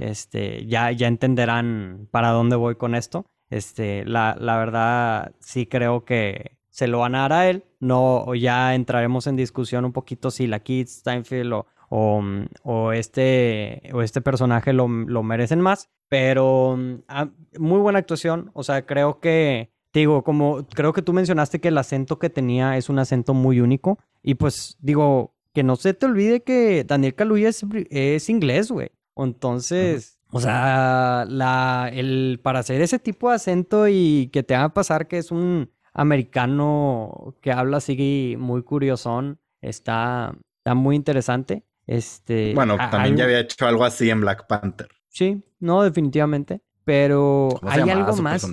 este, 0.00 0.66
ya, 0.66 0.90
ya 0.90 1.06
entenderán 1.06 2.08
para 2.10 2.30
dónde 2.30 2.56
voy 2.56 2.76
con 2.76 2.94
esto. 2.94 3.26
Este, 3.50 4.04
la, 4.04 4.36
la 4.40 4.56
verdad, 4.58 5.34
sí 5.40 5.66
creo 5.66 6.04
que 6.04 6.57
se 6.78 6.86
lo 6.86 7.00
van 7.00 7.16
a 7.16 7.22
dar 7.22 7.32
a 7.32 7.50
él. 7.50 7.64
No, 7.80 8.32
ya 8.36 8.76
entraremos 8.76 9.26
en 9.26 9.34
discusión 9.34 9.84
un 9.84 9.92
poquito 9.92 10.30
si 10.30 10.46
la 10.46 10.60
Kid 10.60 10.86
Steinfeld 10.86 11.52
o, 11.52 12.22
o, 12.62 12.92
este, 12.92 13.82
o 13.92 14.00
este 14.00 14.20
personaje 14.20 14.72
lo, 14.72 14.86
lo 14.86 15.24
merecen 15.24 15.60
más. 15.60 15.88
Pero 16.08 16.78
ah, 17.08 17.30
muy 17.58 17.80
buena 17.80 17.98
actuación. 17.98 18.52
O 18.54 18.62
sea, 18.62 18.86
creo 18.86 19.18
que 19.18 19.72
digo, 19.92 20.22
como 20.22 20.68
creo 20.68 20.92
que 20.92 21.02
tú 21.02 21.12
mencionaste 21.12 21.60
que 21.60 21.66
el 21.66 21.78
acento 21.78 22.20
que 22.20 22.30
tenía 22.30 22.76
es 22.76 22.88
un 22.88 23.00
acento 23.00 23.34
muy 23.34 23.58
único. 23.58 23.98
Y 24.22 24.36
pues 24.36 24.76
digo, 24.78 25.34
que 25.54 25.64
no 25.64 25.74
se 25.74 25.94
te 25.94 26.06
olvide 26.06 26.44
que 26.44 26.84
Daniel 26.84 27.16
Kaluuya 27.16 27.48
es, 27.48 27.66
es 27.90 28.30
inglés, 28.30 28.70
güey. 28.70 28.92
Entonces, 29.16 30.20
o 30.30 30.38
sea, 30.38 31.24
la, 31.28 31.90
el, 31.92 32.38
para 32.40 32.60
hacer 32.60 32.80
ese 32.82 33.00
tipo 33.00 33.30
de 33.30 33.34
acento 33.34 33.88
y 33.88 34.30
que 34.32 34.44
te 34.44 34.54
haga 34.54 34.68
pasar 34.68 35.08
que 35.08 35.18
es 35.18 35.32
un 35.32 35.72
americano 35.92 37.34
que 37.40 37.52
habla 37.52 37.78
así 37.78 38.36
muy 38.38 38.62
curiosón, 38.62 39.40
está, 39.60 40.34
está 40.58 40.74
muy 40.74 40.96
interesante. 40.96 41.64
Este, 41.86 42.52
bueno, 42.54 42.76
también 42.90 43.16
ya 43.16 43.24
había 43.24 43.40
hecho 43.40 43.66
algo 43.66 43.84
así 43.84 44.10
en 44.10 44.20
Black 44.20 44.46
Panther. 44.46 44.88
Sí, 45.08 45.42
no, 45.58 45.82
definitivamente. 45.82 46.60
Pero 46.84 47.48
hay 47.62 47.88
algo 47.90 48.16
más. 48.16 48.46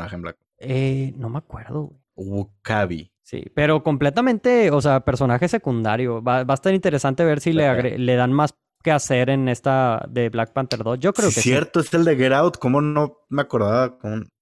Eh, 0.60 1.13
no 1.18 1.30
me 1.30 1.38
acuerdo. 1.38 1.94
Wukabi. 2.15 3.12
Sí, 3.22 3.44
pero 3.54 3.82
completamente, 3.84 4.72
o 4.72 4.82
sea, 4.82 5.00
personaje 5.01 5.48
secundario. 5.48 6.22
Va, 6.22 6.39
a 6.39 6.54
estar 6.54 6.74
interesante 6.74 7.24
ver 7.24 7.42
si 7.42 7.54
le, 7.54 7.98
le 7.98 8.15
dan 8.15 8.32
más 8.34 8.54
que 8.84 8.92
hacer 8.92 9.32
en 9.32 9.50
esta 9.50 10.06
de 10.08 10.30
Black 10.30 10.54
Panther 10.54 10.84
2. 10.84 11.00
Yo 11.00 11.12
creo 11.12 11.30
que 11.30 11.36
sí. 11.36 11.42
cierto, 11.42 11.80
es 11.80 11.92
el 11.94 12.06
de 12.06 12.15
Get 12.15 12.34
Out. 12.34 12.58
¿Cómo 12.58 12.82
no 12.82 13.25
me 13.30 13.42
acordaba? 13.42 13.98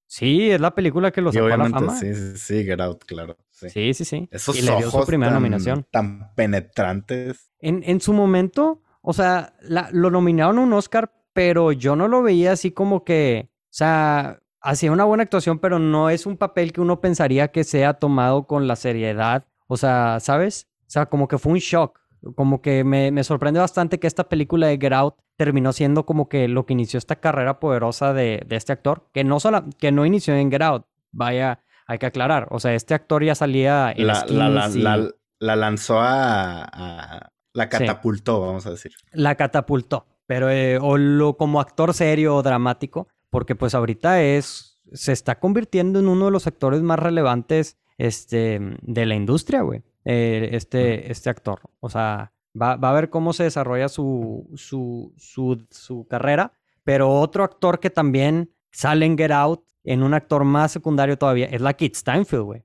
Sí, 0.07 0.51
es 0.51 0.61
la 0.61 0.75
película 0.75 1.11
que 1.11 1.21
lo 1.21 1.31
sacó 1.31 1.45
a 1.45 1.57
la 1.57 1.69
fama. 1.69 1.97
Sí, 1.97 2.13
sí, 2.13 2.37
sí, 2.37 2.63
Get 2.63 2.79
Out, 2.79 3.03
claro. 3.05 3.37
Sí, 3.49 3.93
sí, 3.93 4.05
sí. 4.05 4.27
Esos 4.31 4.57
y 4.57 4.61
le 4.61 4.75
dio 4.77 4.91
su 4.91 5.05
primera 5.05 5.31
nominación. 5.31 5.85
Tan 5.89 6.33
penetrantes. 6.35 7.51
En, 7.59 7.81
en 7.85 8.01
su 8.01 8.13
momento, 8.13 8.81
o 9.01 9.13
sea, 9.13 9.55
lo 9.91 10.11
nominaron 10.11 10.59
a 10.59 10.61
un 10.61 10.73
Oscar, 10.73 11.11
pero 11.33 11.71
yo 11.71 11.95
no 11.95 12.07
lo 12.07 12.21
veía 12.21 12.51
así 12.51 12.71
como 12.71 13.03
que, 13.03 13.49
o 13.49 13.67
sea, 13.69 14.39
hacía 14.61 14.91
una 14.91 15.03
buena 15.03 15.23
actuación, 15.23 15.59
pero 15.59 15.79
no 15.79 16.09
es 16.09 16.25
un 16.25 16.37
papel 16.37 16.71
que 16.73 16.81
uno 16.81 17.01
pensaría 17.01 17.49
que 17.49 17.63
sea 17.63 17.95
tomado 17.95 18.47
con 18.47 18.67
la 18.67 18.75
seriedad. 18.75 19.45
O 19.67 19.77
sea, 19.77 20.19
¿sabes? 20.19 20.67
O 20.81 20.91
sea, 20.93 21.07
como 21.07 21.27
que 21.27 21.37
fue 21.37 21.53
un 21.53 21.59
shock. 21.59 21.99
Como 22.35 22.61
que 22.61 22.83
me, 22.83 23.23
sorprende 23.23 23.59
bastante 23.59 23.99
que 23.99 24.07
esta 24.07 24.29
película 24.29 24.67
de 24.67 24.77
Get 24.77 24.93
Out 24.93 25.15
terminó 25.35 25.73
siendo 25.73 26.05
como 26.05 26.29
que 26.29 26.47
lo 26.47 26.65
que 26.65 26.73
inició 26.73 26.97
esta 26.97 27.17
carrera 27.17 27.59
poderosa 27.59 28.13
de, 28.13 28.45
este 28.49 28.71
actor, 28.71 29.09
que 29.13 29.23
no, 29.23 29.39
solo, 29.39 29.65
que 29.77 29.91
no 29.91 30.05
inició 30.05 30.35
en 30.35 30.51
Get 30.51 30.61
Out. 30.61 30.85
Vaya, 31.11 31.59
hay 31.85 31.97
que 31.97 32.05
aclarar. 32.05 32.47
O 32.51 32.59
sea, 32.59 32.73
este 32.73 32.93
actor 32.93 33.23
ya 33.23 33.35
salía 33.35 33.91
en 33.95 34.07
la, 34.07 34.25
la, 34.27 35.11
la, 35.39 35.55
lanzó 35.55 35.99
a, 35.99 37.29
la 37.53 37.69
catapultó, 37.69 38.41
vamos 38.41 38.65
a 38.65 38.71
decir. 38.71 38.93
La 39.11 39.35
catapultó. 39.35 40.07
Pero, 40.25 40.49
eh, 40.49 40.79
o 40.81 40.97
lo, 40.97 41.35
como 41.35 41.59
actor 41.59 41.93
serio 41.93 42.35
o 42.35 42.43
dramático, 42.43 43.07
porque 43.29 43.55
pues 43.55 43.75
ahorita 43.75 44.21
es, 44.21 44.81
se 44.93 45.11
está 45.11 45.39
convirtiendo 45.39 45.99
en 45.99 46.07
uno 46.07 46.25
de 46.25 46.31
los 46.31 46.47
actores 46.47 46.81
más 46.81 46.99
relevantes 46.99 47.77
este, 47.97 48.59
de 48.81 49.05
la 49.05 49.15
industria, 49.15 49.61
güey, 49.61 49.83
eh, 50.05 50.49
este, 50.51 51.11
este 51.11 51.29
actor. 51.29 51.61
O 51.79 51.89
sea, 51.89 52.33
va, 52.59 52.73
a 52.73 52.93
ver 52.93 53.09
cómo 53.09 53.33
se 53.33 53.43
desarrolla 53.43 53.89
su, 53.89 54.49
su, 54.55 55.13
su, 55.17 56.07
carrera, 56.09 56.53
pero 56.83 57.09
otro 57.09 57.43
actor 57.43 57.79
que 57.79 57.89
también 57.89 58.51
sale 58.71 59.05
en 59.05 59.17
Get 59.17 59.31
Out, 59.31 59.63
en 59.83 60.03
un 60.03 60.13
actor 60.13 60.43
más 60.43 60.71
secundario 60.71 61.17
todavía, 61.17 61.47
es 61.47 61.61
la 61.61 61.73
Kid 61.73 61.93
Steinfeld, 61.95 62.43
güey. 62.43 62.63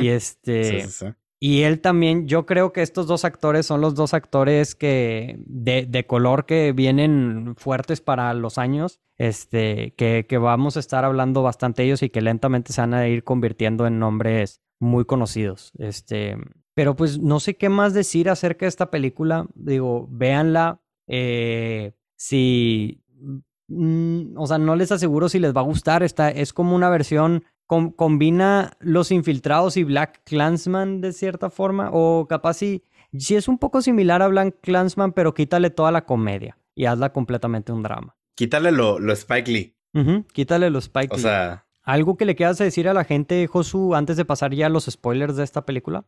Y 0.00 0.08
este... 0.08 0.86
Y 1.42 1.62
él 1.62 1.80
también, 1.80 2.28
yo 2.28 2.44
creo 2.44 2.70
que 2.70 2.82
estos 2.82 3.06
dos 3.06 3.24
actores 3.24 3.64
son 3.64 3.80
los 3.80 3.94
dos 3.94 4.12
actores 4.12 4.74
que 4.74 5.36
de, 5.46 5.86
de 5.86 6.06
color 6.06 6.44
que 6.44 6.72
vienen 6.72 7.54
fuertes 7.56 8.02
para 8.02 8.34
los 8.34 8.58
años, 8.58 9.00
este, 9.16 9.94
que, 9.96 10.26
que, 10.28 10.36
vamos 10.36 10.76
a 10.76 10.80
estar 10.80 11.06
hablando 11.06 11.42
bastante 11.42 11.82
ellos 11.82 12.02
y 12.02 12.10
que 12.10 12.20
lentamente 12.20 12.74
se 12.74 12.82
van 12.82 12.92
a 12.92 13.08
ir 13.08 13.24
convirtiendo 13.24 13.86
en 13.86 13.98
nombres 13.98 14.60
muy 14.80 15.06
conocidos. 15.06 15.72
Este, 15.78 16.36
pero 16.80 16.96
pues 16.96 17.18
no 17.18 17.40
sé 17.40 17.58
qué 17.58 17.68
más 17.68 17.92
decir 17.92 18.30
acerca 18.30 18.64
de 18.64 18.70
esta 18.70 18.90
película. 18.90 19.46
Digo, 19.54 20.08
véanla. 20.10 20.80
Eh, 21.06 21.92
si, 22.16 23.04
mm, 23.68 24.38
o 24.38 24.46
sea, 24.46 24.56
no 24.56 24.74
les 24.76 24.90
aseguro 24.90 25.28
si 25.28 25.40
les 25.40 25.54
va 25.54 25.60
a 25.60 25.64
gustar. 25.64 26.02
Esta 26.02 26.30
es 26.30 26.54
como 26.54 26.74
una 26.74 26.88
versión 26.88 27.44
combina 27.66 28.72
Los 28.80 29.10
Infiltrados 29.10 29.76
y 29.76 29.84
Black 29.84 30.22
Clansman 30.24 31.02
de 31.02 31.12
cierta 31.12 31.50
forma, 31.50 31.90
o 31.92 32.26
capaz 32.26 32.54
si, 32.54 32.82
si 33.12 33.36
es 33.36 33.46
un 33.46 33.58
poco 33.58 33.82
similar 33.82 34.22
a 34.22 34.28
Black 34.28 34.56
Clansman, 34.62 35.12
pero 35.12 35.34
quítale 35.34 35.68
toda 35.68 35.92
la 35.92 36.06
comedia 36.06 36.56
y 36.74 36.86
hazla 36.86 37.12
completamente 37.12 37.72
un 37.72 37.82
drama. 37.82 38.16
Quítale 38.36 38.72
lo, 38.72 38.98
lo 38.98 39.12
Spike 39.12 39.50
Lee. 39.50 39.76
Quítale 40.32 40.70
lo 40.70 40.78
Spike 40.78 41.14
Lee. 41.14 41.20
O 41.20 41.22
sea... 41.22 41.66
¿Algo 41.82 42.16
que 42.16 42.24
le 42.24 42.36
quieras 42.36 42.56
decir 42.56 42.88
a 42.88 42.94
la 42.94 43.04
gente, 43.04 43.46
Josu, 43.46 43.94
antes 43.94 44.16
de 44.16 44.24
pasar 44.24 44.54
ya 44.54 44.64
a 44.64 44.70
los 44.70 44.86
spoilers 44.86 45.36
de 45.36 45.44
esta 45.44 45.66
película? 45.66 46.06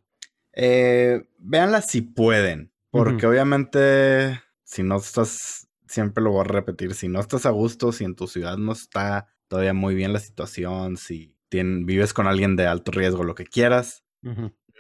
Eh, 0.55 1.23
véanla 1.39 1.83
si 1.83 2.03
pueden, 2.03 2.73
porque 2.91 3.27
obviamente 3.27 4.41
si 4.65 4.83
no 4.83 4.97
estás, 4.97 5.69
siempre 5.87 6.23
lo 6.23 6.31
voy 6.31 6.41
a 6.41 6.45
repetir, 6.45 6.95
si 6.95 7.09
no 7.09 7.21
estás 7.21 7.47
a 7.47 7.51
gusto, 7.51 7.93
si 7.93 8.05
en 8.05 8.15
tu 8.15 8.27
ciudad 8.27 8.57
no 8.57 8.73
está 8.73 9.29
todavía 9.49 9.75
muy 9.75 9.95
bien 9.95 10.13
la 10.13 10.21
situación, 10.21 10.97
si 10.97 11.37
vives 11.51 12.15
con 12.15 12.27
alguien 12.27 12.57
de 12.57 12.67
alto 12.67 12.93
riesgo, 12.93 13.25
lo 13.25 13.35
que 13.35 13.45
quieras. 13.45 14.05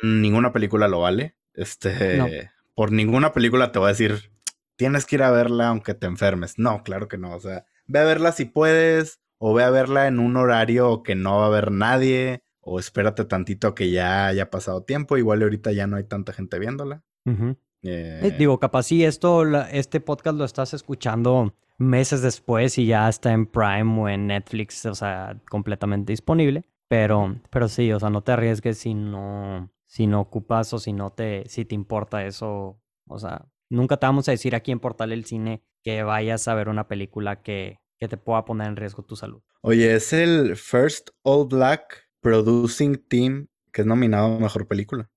Ninguna 0.02 0.52
película 0.52 0.88
lo 0.88 1.00
vale. 1.00 1.37
Este, 1.52 2.50
por 2.75 2.93
ninguna 2.93 3.33
película 3.33 3.73
te 3.73 3.79
voy 3.79 3.87
a 3.87 3.93
decir, 3.93 4.33
tienes 4.76 5.05
que 5.05 5.17
ir 5.17 5.23
a 5.23 5.31
verla 5.31 5.69
aunque 5.69 5.95
te 5.95 6.07
enfermes. 6.07 6.59
No, 6.59 6.83
claro 6.83 7.09
que 7.09 7.19
no. 7.19 7.35
O 7.35 7.41
sea, 7.41 7.67
ve 7.87 7.99
a 7.99 8.05
verla 8.05 8.33
si 8.33 8.47
puedes, 8.47 9.21
o 9.37 9.52
ve 9.52 9.64
a 9.64 9.71
verla 9.71 10.07
en 10.07 10.19
un 10.19 10.37
horario 10.37 11.02
que 11.02 11.14
no 11.14 11.38
va 11.38 11.45
a 11.45 11.49
haber 11.49 11.71
nadie, 11.71 12.43
o 12.62 12.78
espérate 12.78 13.25
tantito 13.25 13.75
que 13.75 13.90
ya 13.90 14.28
haya 14.28 14.50
pasado 14.50 14.85
tiempo. 14.85 15.16
Igual 15.16 15.42
ahorita 15.42 15.73
ya 15.73 15.87
no 15.87 15.97
hay 15.97 16.04
tanta 16.04 16.33
gente 16.33 16.59
viéndola. 16.59 17.02
Eh, 17.26 17.57
eh, 17.83 18.35
digo, 18.38 18.59
capaz 18.59 18.85
si 18.85 19.04
esto, 19.04 19.45
este 19.66 20.00
podcast 20.00 20.38
lo 20.38 20.45
estás 20.45 20.73
escuchando 20.73 21.54
meses 21.78 22.23
después 22.23 22.78
y 22.78 22.87
ya 22.87 23.09
está 23.09 23.33
en 23.33 23.47
Prime 23.47 24.00
o 24.00 24.09
en 24.09 24.28
Netflix, 24.28 24.87
o 24.87 24.95
sea, 24.95 25.40
completamente 25.50 26.12
disponible. 26.12 26.64
Pero, 26.88 27.40
pero 27.50 27.69
sí, 27.69 27.92
o 27.92 27.99
sea, 27.99 28.11
no 28.11 28.23
te 28.23 28.33
arriesgues 28.33 28.78
si 28.78 28.95
no, 28.95 29.71
si 29.87 30.07
no 30.07 30.21
ocupas 30.21 30.73
o 30.73 30.78
si 30.78 30.92
no 30.92 31.11
te, 31.11 31.49
si 31.49 31.64
te 31.64 31.75
importa 31.75 32.25
eso. 32.25 32.81
O 33.09 33.19
sea, 33.19 33.47
nunca 33.69 33.97
te 33.97 34.07
vamos 34.07 34.28
a 34.28 34.33
decir 34.33 34.54
aquí 34.54 34.71
en 34.71 34.78
Portal 34.78 35.12
el 35.12 35.25
Cine 35.25 35.62
que 35.83 36.02
vayas 36.04 36.47
a 36.47 36.54
ver 36.54 36.69
una 36.69 36.87
película 36.87 37.42
que, 37.42 37.81
que 37.99 38.09
te 38.09 38.19
pueda 38.19 38.45
poner 38.45 38.69
en 38.69 38.76
riesgo 38.76 39.02
tu 39.02 39.16
salud. 39.16 39.42
Oye, 39.62 39.95
es 39.95 40.12
el 40.12 40.57
First 40.57 41.11
All 41.23 41.49
Black 41.49 42.12
Producing 42.23 42.97
Team 43.09 43.49
que 43.73 43.81
es 43.81 43.87
nominado 43.87 44.37
a 44.37 44.38
Mejor 44.38 44.69
Película. 44.69 45.11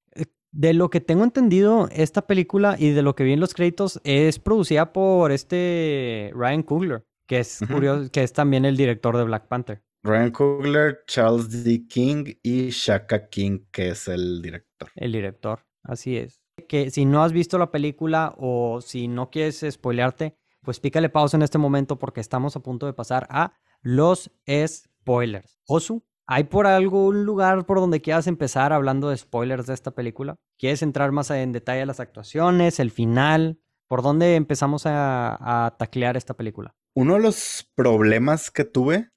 De 0.51 0.73
lo 0.73 0.89
que 0.89 1.01
tengo 1.01 1.25
entendido, 1.25 1.89
esta 1.91 2.25
película 2.25 2.77
y 2.79 2.91
de 2.91 3.01
lo 3.01 3.13
que 3.13 3.25
vi 3.25 3.33
en 3.33 3.41
los 3.41 3.53
créditos 3.53 3.99
es 4.05 4.39
producida 4.39 4.93
por 4.93 5.33
este 5.33 6.31
Ryan 6.33 6.63
Coogler, 6.63 7.05
que 7.27 7.39
es 7.39 7.59
curioso, 7.69 8.09
que 8.09 8.23
es 8.23 8.31
también 8.31 8.63
el 8.63 8.77
director 8.77 9.17
de 9.17 9.25
Black 9.25 9.49
Panther. 9.49 9.83
Ryan 10.01 10.31
Coogler, 10.31 11.03
Charles 11.07 11.63
D. 11.63 11.85
King 11.87 12.35
y 12.41 12.69
Shaka 12.69 13.27
King, 13.27 13.65
que 13.69 13.89
es 13.89 14.07
el 14.07 14.41
director. 14.41 14.89
El 14.95 15.11
director, 15.11 15.65
así 15.83 16.15
es. 16.15 16.41
Que 16.69 16.89
si 16.89 17.03
no 17.03 17.21
has 17.21 17.33
visto 17.33 17.57
la 17.57 17.69
película 17.69 18.33
o 18.37 18.79
si 18.79 19.09
no 19.09 19.29
quieres 19.29 19.65
spoilearte, 19.69 20.37
pues 20.61 20.79
pícale 20.79 21.09
pausa 21.09 21.35
en 21.35 21.43
este 21.43 21.57
momento 21.57 21.99
porque 21.99 22.21
estamos 22.21 22.55
a 22.55 22.61
punto 22.61 22.85
de 22.85 22.93
pasar 22.93 23.27
a 23.29 23.57
los 23.81 24.31
spoilers. 24.47 25.59
Josu, 25.65 26.01
¿Hay 26.27 26.45
por 26.45 26.65
algún 26.65 27.25
lugar 27.25 27.65
por 27.65 27.79
donde 27.79 28.01
quieras 28.01 28.25
empezar 28.27 28.73
hablando 28.73 29.09
de 29.09 29.17
spoilers 29.17 29.67
de 29.67 29.75
esta 29.75 29.91
película? 29.91 30.35
¿Quieres 30.57 30.81
entrar 30.81 31.11
más 31.11 31.29
en 31.29 31.51
detalle 31.51 31.83
a 31.83 31.85
las 31.85 31.99
actuaciones, 31.99 32.79
el 32.79 32.89
final? 32.89 33.59
¿Por 33.87 34.01
dónde 34.01 34.35
empezamos 34.35 34.83
a, 34.85 35.75
taclear 35.77 36.17
esta 36.17 36.33
película? 36.33 36.73
Uno 36.95 37.15
de 37.15 37.19
los 37.19 37.69
problemas 37.75 38.49
que 38.49 38.63
tuve, 38.63 39.09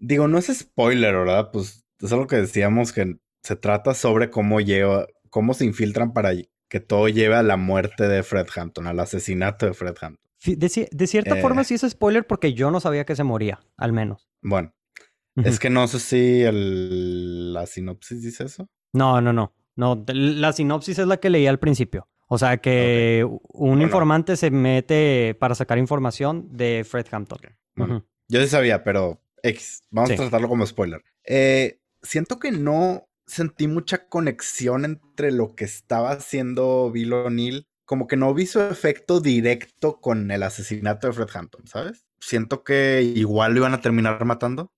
digo, 0.00 0.26
no 0.26 0.38
es 0.38 0.46
spoiler, 0.46 1.14
¿verdad? 1.14 1.50
Pues 1.52 1.84
es 2.00 2.12
algo 2.12 2.26
que 2.26 2.36
decíamos 2.36 2.92
que 2.92 3.18
se 3.44 3.56
trata 3.56 3.94
sobre 3.94 4.30
cómo 4.30 4.60
lleva, 4.60 5.06
cómo 5.30 5.54
se 5.54 5.64
infiltran 5.64 6.12
para 6.12 6.32
que 6.68 6.80
todo 6.80 7.08
lleve 7.08 7.36
a 7.36 7.42
la 7.42 7.56
muerte 7.56 8.08
de 8.08 8.22
Fred 8.24 8.46
Hampton, 8.56 8.88
al 8.88 8.98
asesinato 8.98 9.66
de 9.66 9.74
Fred 9.74 9.94
Hampton. 10.00 10.32
De, 10.44 11.06
cierta 11.06 11.36
forma 11.36 11.62
eh. 11.62 11.64
sí 11.64 11.74
es 11.74 11.82
spoiler 11.82 12.26
porque 12.26 12.54
yo 12.54 12.72
no 12.72 12.80
sabía 12.80 13.04
que 13.04 13.14
se 13.14 13.22
moría, 13.22 13.60
al 13.76 13.92
menos. 13.92 14.28
Bueno, 14.42 14.74
es 15.36 15.58
que 15.58 15.70
no 15.70 15.86
sé 15.88 15.98
si 15.98 16.42
el, 16.42 17.52
la 17.52 17.66
sinopsis 17.66 18.22
dice 18.22 18.44
eso. 18.44 18.68
No, 18.92 19.20
no, 19.20 19.32
no. 19.32 19.54
no, 19.76 20.04
la 20.06 20.52
sinopsis 20.52 20.98
es 20.98 21.06
la 21.06 21.18
que 21.18 21.30
leí 21.30 21.46
al 21.46 21.58
principio. 21.58 22.08
O 22.28 22.38
sea 22.38 22.56
que 22.56 23.28
un 23.52 23.82
informante 23.82 24.36
se 24.36 24.50
mete 24.50 25.36
para 25.38 25.54
sacar 25.54 25.76
información 25.76 26.48
de 26.50 26.82
Fred 26.88 27.06
Hampton. 27.10 27.40
Yo 28.28 28.40
sí 28.40 28.48
sabía, 28.48 28.82
pero 28.82 29.22
X, 29.42 29.82
vamos 29.90 30.12
a 30.12 30.16
tratarlo 30.16 30.48
como 30.48 30.66
spoiler. 30.66 31.04
Eh, 31.24 31.80
siento 32.02 32.38
que 32.38 32.50
no 32.50 33.06
sentí 33.26 33.68
mucha 33.68 34.08
conexión 34.08 34.84
entre 34.84 35.30
lo 35.30 35.54
que 35.54 35.64
estaba 35.64 36.12
haciendo 36.12 36.90
Bill 36.90 37.12
O'Neill. 37.12 37.66
Como 37.84 38.06
que 38.06 38.16
no 38.16 38.32
vi 38.32 38.46
su 38.46 38.60
efecto 38.60 39.20
directo 39.20 40.00
con 40.00 40.30
el 40.30 40.42
asesinato 40.42 41.08
de 41.08 41.12
Fred 41.12 41.28
Hampton, 41.34 41.66
¿sabes? 41.66 42.06
Siento 42.20 42.64
que 42.64 43.02
igual 43.02 43.52
lo 43.52 43.58
iban 43.58 43.74
a 43.74 43.82
terminar 43.82 44.24
matando. 44.24 44.72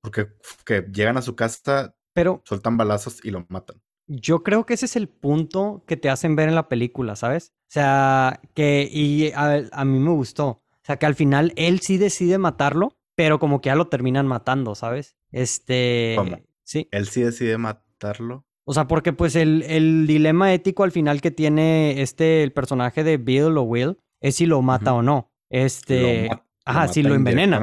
Porque 0.00 0.28
que 0.64 0.86
llegan 0.92 1.16
a 1.16 1.22
su 1.22 1.34
casa, 1.34 1.94
pero 2.12 2.42
sueltan 2.44 2.76
balazos 2.76 3.24
y 3.24 3.30
lo 3.30 3.46
matan. 3.48 3.80
Yo 4.06 4.42
creo 4.42 4.66
que 4.66 4.74
ese 4.74 4.86
es 4.86 4.96
el 4.96 5.08
punto 5.08 5.82
que 5.86 5.96
te 5.96 6.10
hacen 6.10 6.36
ver 6.36 6.48
en 6.48 6.54
la 6.54 6.68
película, 6.68 7.16
¿sabes? 7.16 7.54
O 7.62 7.72
sea, 7.74 8.40
que 8.54 8.88
y 8.90 9.32
a, 9.34 9.84
mí 9.84 9.98
me 9.98 10.10
gustó. 10.10 10.46
O 10.46 10.82
sea, 10.82 10.98
que 10.98 11.06
al 11.06 11.14
final 11.14 11.52
él 11.56 11.80
sí 11.80 11.96
decide 11.96 12.36
matarlo, 12.36 12.98
pero 13.14 13.38
como 13.38 13.60
que 13.60 13.68
ya 13.68 13.76
lo 13.76 13.88
terminan 13.88 14.26
matando, 14.26 14.74
¿sabes? 14.74 15.16
Este... 15.32 16.14
¿Cómo? 16.18 16.38
Sí. 16.62 16.88
Él 16.90 17.08
sí 17.08 17.22
decide 17.22 17.56
matarlo. 17.56 18.44
O 18.64 18.74
sea, 18.74 18.86
porque 18.86 19.12
pues 19.12 19.36
el, 19.36 19.62
el, 19.62 20.06
dilema 20.06 20.52
ético 20.52 20.84
al 20.84 20.92
final 20.92 21.20
que 21.20 21.30
tiene 21.30 22.02
este, 22.02 22.42
el 22.42 22.52
personaje 22.52 23.04
de 23.04 23.16
Bill 23.16 23.56
o 23.56 23.62
Will, 23.62 23.98
es 24.20 24.36
si 24.36 24.46
lo 24.46 24.60
mata 24.62 24.92
o 24.94 25.02
no. 25.02 25.32
Este... 25.50 26.30
ajá, 26.64 26.88
si 26.88 27.02
lo 27.02 27.14
envenena. 27.14 27.58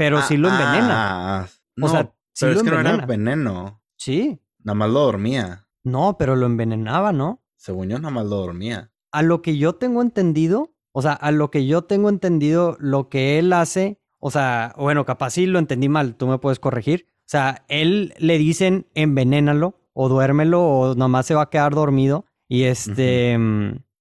Pero 0.00 0.22
si 0.22 0.38
lo 0.38 0.48
envenena. 0.48 1.40
Ah, 1.40 1.48
no, 1.76 1.84
o 1.84 1.88
sea, 1.90 2.14
pero 2.40 2.52
es 2.52 2.62
que 2.62 2.70
no 2.70 2.80
era 2.80 3.04
veneno. 3.04 3.82
Sí. 3.98 4.40
Nada 4.60 4.74
más 4.74 4.88
lo 4.88 5.00
dormía. 5.00 5.68
No, 5.84 6.16
pero 6.16 6.36
lo 6.36 6.46
envenenaba, 6.46 7.12
¿no? 7.12 7.42
Según 7.56 7.90
yo, 7.90 7.98
nada 7.98 8.10
más 8.10 8.24
lo 8.24 8.36
dormía. 8.36 8.90
A 9.12 9.20
lo 9.20 9.42
que 9.42 9.58
yo 9.58 9.74
tengo 9.74 10.00
entendido, 10.00 10.72
o 10.92 11.02
sea, 11.02 11.12
a 11.12 11.32
lo 11.32 11.50
que 11.50 11.66
yo 11.66 11.82
tengo 11.82 12.08
entendido, 12.08 12.78
lo 12.80 13.10
que 13.10 13.38
él 13.38 13.52
hace, 13.52 14.00
o 14.18 14.30
sea, 14.30 14.74
bueno, 14.78 15.04
capaz 15.04 15.32
sí 15.32 15.44
lo 15.44 15.58
entendí 15.58 15.90
mal, 15.90 16.14
tú 16.14 16.26
me 16.28 16.38
puedes 16.38 16.60
corregir. 16.60 17.04
O 17.10 17.28
sea, 17.28 17.66
él 17.68 18.14
le 18.16 18.38
dicen 18.38 18.86
envenénalo 18.94 19.74
o 19.92 20.08
duérmelo 20.08 20.62
o 20.62 20.94
nomás 20.94 21.26
se 21.26 21.34
va 21.34 21.42
a 21.42 21.50
quedar 21.50 21.74
dormido 21.74 22.24
y 22.48 22.62
este 22.62 23.38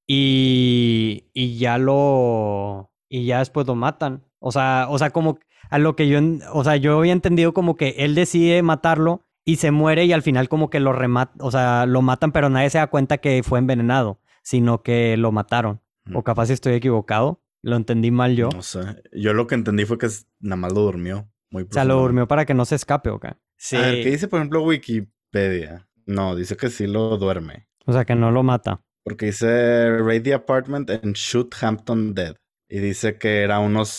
y 0.08 1.26
y 1.34 1.58
ya 1.58 1.78
lo 1.78 2.90
y 3.10 3.26
ya 3.26 3.40
después 3.40 3.68
lo 3.68 3.76
matan. 3.76 4.24
O 4.40 4.54
sea, 4.54 4.88
o 4.90 4.98
sea, 4.98 5.10
como 5.10 5.40
a 5.70 5.78
lo 5.78 5.96
que 5.96 6.08
yo, 6.08 6.20
o 6.54 6.64
sea, 6.64 6.76
yo 6.76 6.98
había 6.98 7.14
entendido 7.14 7.54
como 7.54 7.76
que 7.76 7.96
él 8.00 8.16
decide 8.16 8.62
matarlo 8.62 9.26
y 9.46 9.58
se 9.58 9.72
muere 9.72 10.06
y 10.06 10.14
al 10.14 10.22
final 10.22 10.50
como 10.50 10.70
que 10.70 10.80
lo 10.80 10.94
remata, 10.94 11.34
o 11.40 11.52
sea, 11.52 11.86
lo 11.86 12.02
matan, 12.02 12.32
pero 12.32 12.50
nadie 12.50 12.70
se 12.70 12.78
da 12.78 12.88
cuenta 12.88 13.20
que 13.20 13.42
fue 13.44 13.60
envenenado, 13.60 14.20
sino 14.44 14.84
que 14.84 15.18
lo 15.18 15.32
mataron. 15.32 15.82
O 16.14 16.24
capaz 16.24 16.50
estoy 16.50 16.74
equivocado, 16.74 17.42
lo 17.62 17.76
entendí 17.76 18.10
mal 18.10 18.36
yo. 18.36 18.50
No 18.54 18.64
sé, 18.64 19.02
yo 19.14 19.34
lo 19.34 19.48
que 19.48 19.56
entendí 19.56 19.86
fue 19.86 19.98
que 19.98 20.08
nada 20.40 20.56
más 20.56 20.74
lo 20.74 20.82
durmió. 20.82 21.30
Muy 21.52 21.64
o 21.64 21.68
sea, 21.72 21.86
lo 21.86 22.00
durmió 22.00 22.28
para 22.28 22.46
que 22.46 22.54
no 22.54 22.66
se 22.66 22.76
escape, 22.76 23.10
¿ok? 23.10 23.28
Sí. 23.58 23.76
A 23.76 23.82
ver, 23.82 24.04
¿qué 24.04 24.12
dice, 24.12 24.28
por 24.28 24.40
ejemplo, 24.40 24.64
Wikipedia? 24.64 25.88
No, 26.06 26.36
dice 26.36 26.58
que 26.58 26.70
sí 26.70 26.88
lo 26.88 27.18
duerme. 27.18 27.68
O 27.86 27.94
sea, 27.94 28.06
que 28.06 28.16
no 28.16 28.32
lo 28.32 28.44
mata. 28.44 28.82
Porque 29.04 29.28
dice 29.28 29.98
raid 30.00 30.24
the 30.24 30.34
apartment 30.34 30.90
and 30.90 31.16
shoot 31.16 31.54
Hampton 31.62 32.14
dead. 32.14 32.36
Y 32.68 32.80
dice 32.80 33.18
que 33.18 33.42
era 33.42 33.60
unos 33.60 33.90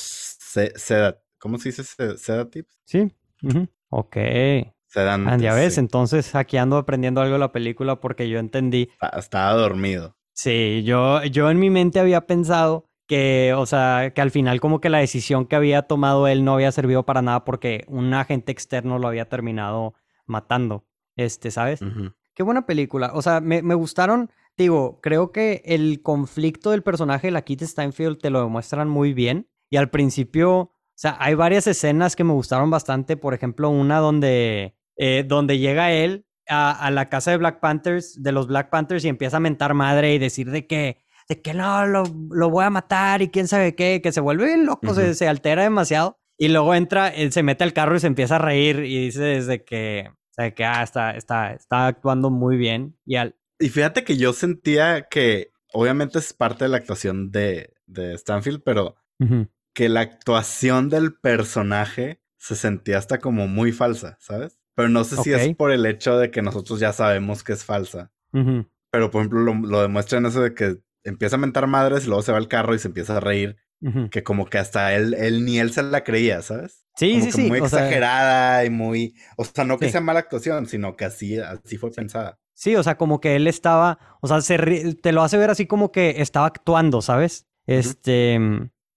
sedat 0.76 1.18
¿Cómo 1.40 1.58
se 1.58 1.70
dice 1.70 1.82
sedatives? 2.16 2.78
Sí. 2.84 3.10
Ok. 3.88 4.16
Sedantes, 4.86 5.40
ya 5.40 5.54
ves, 5.54 5.78
entonces 5.78 6.34
aquí 6.34 6.56
ando 6.56 6.76
aprendiendo 6.76 7.20
algo 7.20 7.34
de 7.34 7.38
la 7.38 7.52
película 7.52 8.00
porque 8.00 8.28
yo 8.28 8.38
entendí. 8.38 8.90
Estaba 9.16 9.54
dormido. 9.54 10.16
Sí, 10.32 10.82
yo, 10.84 11.24
yo 11.24 11.50
en 11.50 11.58
mi 11.58 11.70
mente 11.70 12.00
había 12.00 12.26
pensado 12.26 12.90
que, 13.06 13.54
o 13.56 13.66
sea, 13.66 14.12
que 14.14 14.20
al 14.20 14.30
final 14.30 14.60
como 14.60 14.80
que 14.80 14.88
la 14.88 14.98
decisión 14.98 15.46
que 15.46 15.56
había 15.56 15.82
tomado 15.82 16.28
él 16.28 16.44
no 16.44 16.54
había 16.54 16.72
servido 16.72 17.04
para 17.04 17.22
nada 17.22 17.44
porque 17.44 17.84
un 17.88 18.12
agente 18.14 18.52
externo 18.52 18.98
lo 18.98 19.08
había 19.08 19.28
terminado 19.28 19.94
matando. 20.26 20.86
Este, 21.16 21.50
¿sabes? 21.50 21.80
Qué 22.34 22.42
buena 22.42 22.66
película. 22.66 23.12
O 23.14 23.22
sea, 23.22 23.40
me, 23.40 23.62
me, 23.62 23.74
gustaron. 23.74 24.30
Digo, 24.56 25.00
creo 25.00 25.32
que 25.32 25.62
el 25.64 26.02
conflicto 26.02 26.70
del 26.70 26.82
personaje 26.82 27.28
de 27.28 27.32
la 27.32 27.42
Kit 27.42 27.62
Steinfeld 27.62 28.18
te 28.18 28.30
lo 28.30 28.42
demuestran 28.42 28.88
muy 28.88 29.12
bien. 29.12 29.48
Y 29.70 29.76
al 29.76 29.90
principio, 29.90 30.72
sea, 31.00 31.16
hay 31.18 31.34
varias 31.34 31.66
escenas 31.66 32.14
que 32.14 32.24
me 32.24 32.32
gustaron 32.32 32.70
bastante. 32.70 33.16
Por 33.16 33.34
ejemplo, 33.34 33.70
una 33.70 33.98
donde 33.98 34.74
eh, 35.02 35.24
donde 35.26 35.58
llega 35.58 35.92
él 35.92 36.26
a, 36.46 36.90
la 36.90 37.08
casa 37.08 37.30
de 37.30 37.38
Black 37.38 37.58
Panthers, 37.58 38.22
de 38.22 38.32
los 38.32 38.48
Black 38.48 38.68
Panthers, 38.68 39.02
y 39.06 39.08
empieza 39.08 39.38
a 39.38 39.40
mentar 39.40 39.72
madre 39.72 40.12
y 40.12 40.18
decir 40.18 40.50
de 40.50 40.66
que, 40.66 40.98
de 41.26 41.40
que 41.40 41.54
no, 41.54 41.86
lo, 41.86 42.02
lo 42.30 42.50
voy 42.50 42.64
a 42.64 42.70
matar 42.70 43.22
y 43.22 43.28
quién 43.28 43.48
sabe 43.48 43.74
qué, 43.74 44.02
que 44.02 44.12
se 44.12 44.20
vuelve 44.20 44.44
bien 44.44 44.66
loco, 44.66 44.92
se, 44.92 45.14
se, 45.14 45.26
altera 45.26 45.62
demasiado. 45.62 46.18
Y 46.36 46.48
luego 46.48 46.74
entra, 46.74 47.08
él 47.08 47.32
se 47.32 47.42
mete 47.42 47.64
al 47.64 47.72
carro 47.72 47.96
y 47.96 48.00
se 48.00 48.08
empieza 48.08 48.36
a 48.36 48.40
reír 48.40 48.80
y 48.80 49.06
dice 49.06 49.22
desde 49.22 49.64
que, 49.64 50.10
o 50.10 50.32
sea, 50.32 50.50
que 50.50 50.64
ah, 50.66 50.82
está, 50.82 51.12
está, 51.12 51.54
está 51.54 51.86
actuando 51.86 52.28
muy 52.28 52.58
bien. 52.58 52.98
Y, 53.06 53.16
al... 53.16 53.36
y 53.58 53.70
fíjate 53.70 54.04
que 54.04 54.18
yo 54.18 54.34
sentía 54.34 55.06
que, 55.10 55.52
obviamente 55.72 56.18
es 56.18 56.34
parte 56.34 56.64
de 56.64 56.68
la 56.68 56.76
actuación 56.76 57.30
de, 57.30 57.72
de 57.86 58.18
Stanfield, 58.18 58.60
pero 58.62 58.96
que 59.72 59.88
la 59.88 60.00
actuación 60.00 60.88
del 60.88 61.14
personaje 61.14 62.20
se 62.36 62.56
sentía 62.56 62.98
hasta 62.98 63.18
como 63.18 63.46
muy 63.48 63.72
falsa, 63.72 64.16
¿sabes? 64.20 64.58
Pero 64.74 64.88
no 64.88 65.04
sé 65.04 65.16
si 65.18 65.32
es 65.32 65.54
por 65.56 65.72
el 65.72 65.84
hecho 65.86 66.18
de 66.18 66.30
que 66.30 66.42
nosotros 66.42 66.80
ya 66.80 66.92
sabemos 66.92 67.42
que 67.42 67.52
es 67.52 67.64
falsa. 67.64 68.10
Pero, 68.32 69.10
por 69.10 69.20
ejemplo, 69.20 69.40
lo, 69.40 69.54
lo 69.54 69.82
demuestra 69.82 70.18
en 70.18 70.26
eso 70.26 70.40
de 70.42 70.54
que 70.54 70.78
empieza 71.04 71.36
a 71.36 71.38
mentar 71.38 71.66
madres 71.66 72.04
y 72.04 72.06
luego 72.06 72.22
se 72.22 72.32
va 72.32 72.38
al 72.38 72.48
carro 72.48 72.74
y 72.74 72.78
se 72.78 72.88
empieza 72.88 73.16
a 73.16 73.20
reír. 73.20 73.56
Que 74.10 74.22
como 74.22 74.44
que 74.44 74.58
hasta 74.58 74.94
él, 74.94 75.14
él 75.14 75.46
ni 75.46 75.58
él 75.58 75.72
se 75.72 75.82
la 75.82 76.04
creía, 76.04 76.42
¿sabes? 76.42 76.84
Sí, 76.96 77.22
sí, 77.22 77.32
sí. 77.32 77.48
Muy 77.48 77.60
exagerada 77.60 78.62
y 78.66 78.70
muy. 78.70 79.14
O 79.38 79.44
sea, 79.46 79.64
no 79.64 79.78
que 79.78 79.88
sea 79.88 80.02
mala 80.02 80.20
actuación, 80.20 80.66
sino 80.66 80.96
que 80.96 81.06
así, 81.06 81.38
así 81.38 81.78
fue 81.78 81.90
pensada. 81.90 82.38
Sí, 82.52 82.76
o 82.76 82.82
sea, 82.82 82.98
como 82.98 83.22
que 83.22 83.36
él 83.36 83.46
estaba. 83.46 83.98
O 84.20 84.28
sea, 84.28 84.42
se 84.42 84.58
te 84.96 85.12
lo 85.12 85.22
hace 85.22 85.38
ver 85.38 85.48
así 85.48 85.64
como 85.64 85.92
que 85.92 86.20
estaba 86.20 86.44
actuando, 86.44 87.00
¿sabes? 87.00 87.46
Este. 87.66 88.38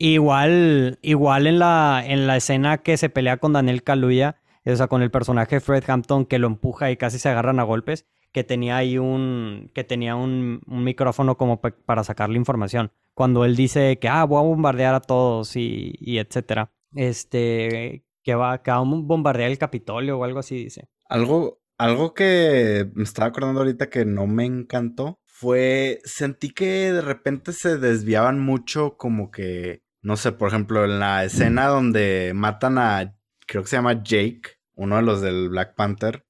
Igual, 0.05 0.99
igual 1.01 1.47
en 1.47 1.59
la, 1.59 2.03
en 2.05 2.27
la 2.27 2.35
escena 2.35 2.79
que 2.79 2.97
se 2.97 3.07
pelea 3.07 3.37
con 3.37 3.53
Daniel 3.53 3.83
Kaluuya, 3.83 4.35
o 4.65 4.75
sea, 4.75 4.87
con 4.87 5.01
el 5.01 5.11
personaje 5.11 5.61
Fred 5.61 5.89
Hampton 5.89 6.25
que 6.25 6.39
lo 6.39 6.47
empuja 6.47 6.91
y 6.91 6.97
casi 6.97 7.19
se 7.19 7.29
agarran 7.29 7.61
a 7.61 7.63
golpes, 7.63 8.05
que 8.33 8.43
tenía 8.43 8.75
ahí 8.75 8.97
un, 8.97 9.71
que 9.73 9.85
tenía 9.85 10.17
un, 10.17 10.59
micrófono 10.67 11.37
como 11.37 11.61
para 11.61 12.03
sacarle 12.03 12.37
información. 12.37 12.91
Cuando 13.13 13.45
él 13.45 13.55
dice 13.55 13.97
que, 13.97 14.09
ah, 14.09 14.25
voy 14.25 14.39
a 14.39 14.45
bombardear 14.45 14.93
a 14.93 14.99
todos 14.99 15.55
y, 15.55 15.93
y 16.01 16.17
etcétera. 16.17 16.73
Este, 16.93 18.03
que 18.23 18.35
va, 18.35 18.61
que 18.61 18.71
va 18.71 18.79
a 18.79 18.83
bombardear 18.83 19.51
el 19.51 19.57
Capitolio 19.57 20.19
o 20.19 20.25
algo 20.25 20.39
así, 20.39 20.65
dice. 20.65 20.89
Algo, 21.07 21.61
algo 21.77 22.13
que 22.13 22.91
me 22.93 23.03
estaba 23.03 23.29
acordando 23.29 23.61
ahorita 23.61 23.89
que 23.89 24.03
no 24.03 24.27
me 24.27 24.43
encantó 24.43 25.21
fue, 25.23 26.01
sentí 26.03 26.49
que 26.49 26.91
de 26.91 27.01
repente 27.01 27.53
se 27.53 27.77
desviaban 27.77 28.41
mucho 28.41 28.97
como 28.97 29.31
que, 29.31 29.81
no 30.03 30.17
sé, 30.17 30.33
por 30.33 30.49
ejemplo, 30.49 30.85
en 30.85 30.99
la 30.99 31.23
escena 31.23 31.67
donde 31.67 32.33
matan 32.35 32.77
a 32.77 33.15
creo 33.47 33.63
que 33.63 33.69
se 33.69 33.77
llama 33.77 34.03
Jake, 34.03 34.41
uno 34.75 34.97
de 34.97 35.01
los 35.01 35.21
del 35.21 35.49
Black 35.49 35.75
Panther, 35.75 36.25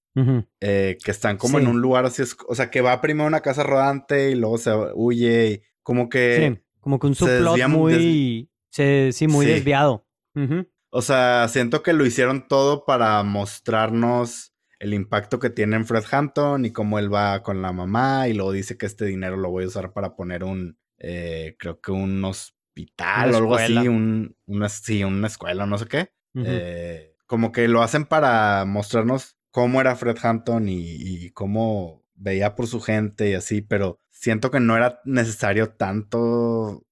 eh, 0.61 0.97
que 1.03 1.11
están 1.11 1.37
como 1.37 1.57
en 1.57 1.67
un 1.67 1.81
lugar 1.81 2.05
así, 2.05 2.23
o 2.47 2.55
sea, 2.55 2.69
que 2.69 2.81
va 2.81 3.01
primero 3.01 3.25
a 3.25 3.27
una 3.27 3.41
casa 3.41 3.63
rodante 3.63 4.31
y 4.31 4.35
luego 4.35 4.57
se 4.57 4.71
huye, 4.93 5.51
y 5.51 5.61
como 5.81 6.07
que... 6.07 6.53
Sí, 6.55 6.63
como 6.79 6.99
que 6.99 7.07
un 7.07 7.15
subplot 7.15 7.67
muy... 7.67 8.49
sí, 8.69 9.27
muy 9.27 9.45
desviado. 9.45 10.05
O 10.91 11.01
sea, 11.01 11.47
siento 11.47 11.81
que 11.81 11.93
lo 11.93 12.05
hicieron 12.05 12.47
todo 12.47 12.85
para 12.85 13.23
mostrarnos 13.23 14.53
el 14.79 14.93
impacto 14.93 15.39
que 15.39 15.49
tiene 15.49 15.77
en 15.77 15.85
Fred 15.85 16.03
Hampton 16.11 16.65
y 16.65 16.71
cómo 16.71 16.99
él 16.99 17.11
va 17.11 17.41
con 17.41 17.61
la 17.61 17.71
mamá 17.71 18.27
y 18.27 18.33
luego 18.33 18.51
dice 18.51 18.77
que 18.77 18.85
este 18.85 19.05
dinero 19.05 19.37
lo 19.37 19.49
voy 19.49 19.63
a 19.63 19.67
usar 19.67 19.93
para 19.93 20.15
poner 20.15 20.43
un, 20.43 20.77
eh, 20.97 21.55
creo 21.57 21.79
que 21.79 21.91
un 21.91 22.19
hospital 22.73 23.33
o 23.33 23.37
algo 23.37 23.55
así, 23.55 23.87
un, 23.87 24.35
una, 24.45 24.69
sí, 24.69 25.03
una 25.03 25.27
escuela, 25.27 25.65
no 25.65 25.77
sé 25.77 25.85
qué. 25.85 26.11
Eh, 26.35 27.15
como 27.27 27.51
que 27.51 27.67
lo 27.67 27.83
hacen 27.83 28.05
para 28.05 28.65
mostrarnos 28.65 29.37
cómo 29.51 29.79
era 29.79 29.95
Fred 29.95 30.17
Hampton 30.21 30.65
y, 30.67 31.29
cómo 31.31 32.03
veía 32.15 32.55
por 32.55 32.67
su 32.67 32.81
gente 32.81 33.29
y 33.29 33.33
así, 33.33 33.61
pero 33.61 33.99
siento 34.09 34.49
que 34.49 34.59
no 34.59 34.75
era 34.75 34.99
necesario 35.05 35.71
tanto, 35.71 36.83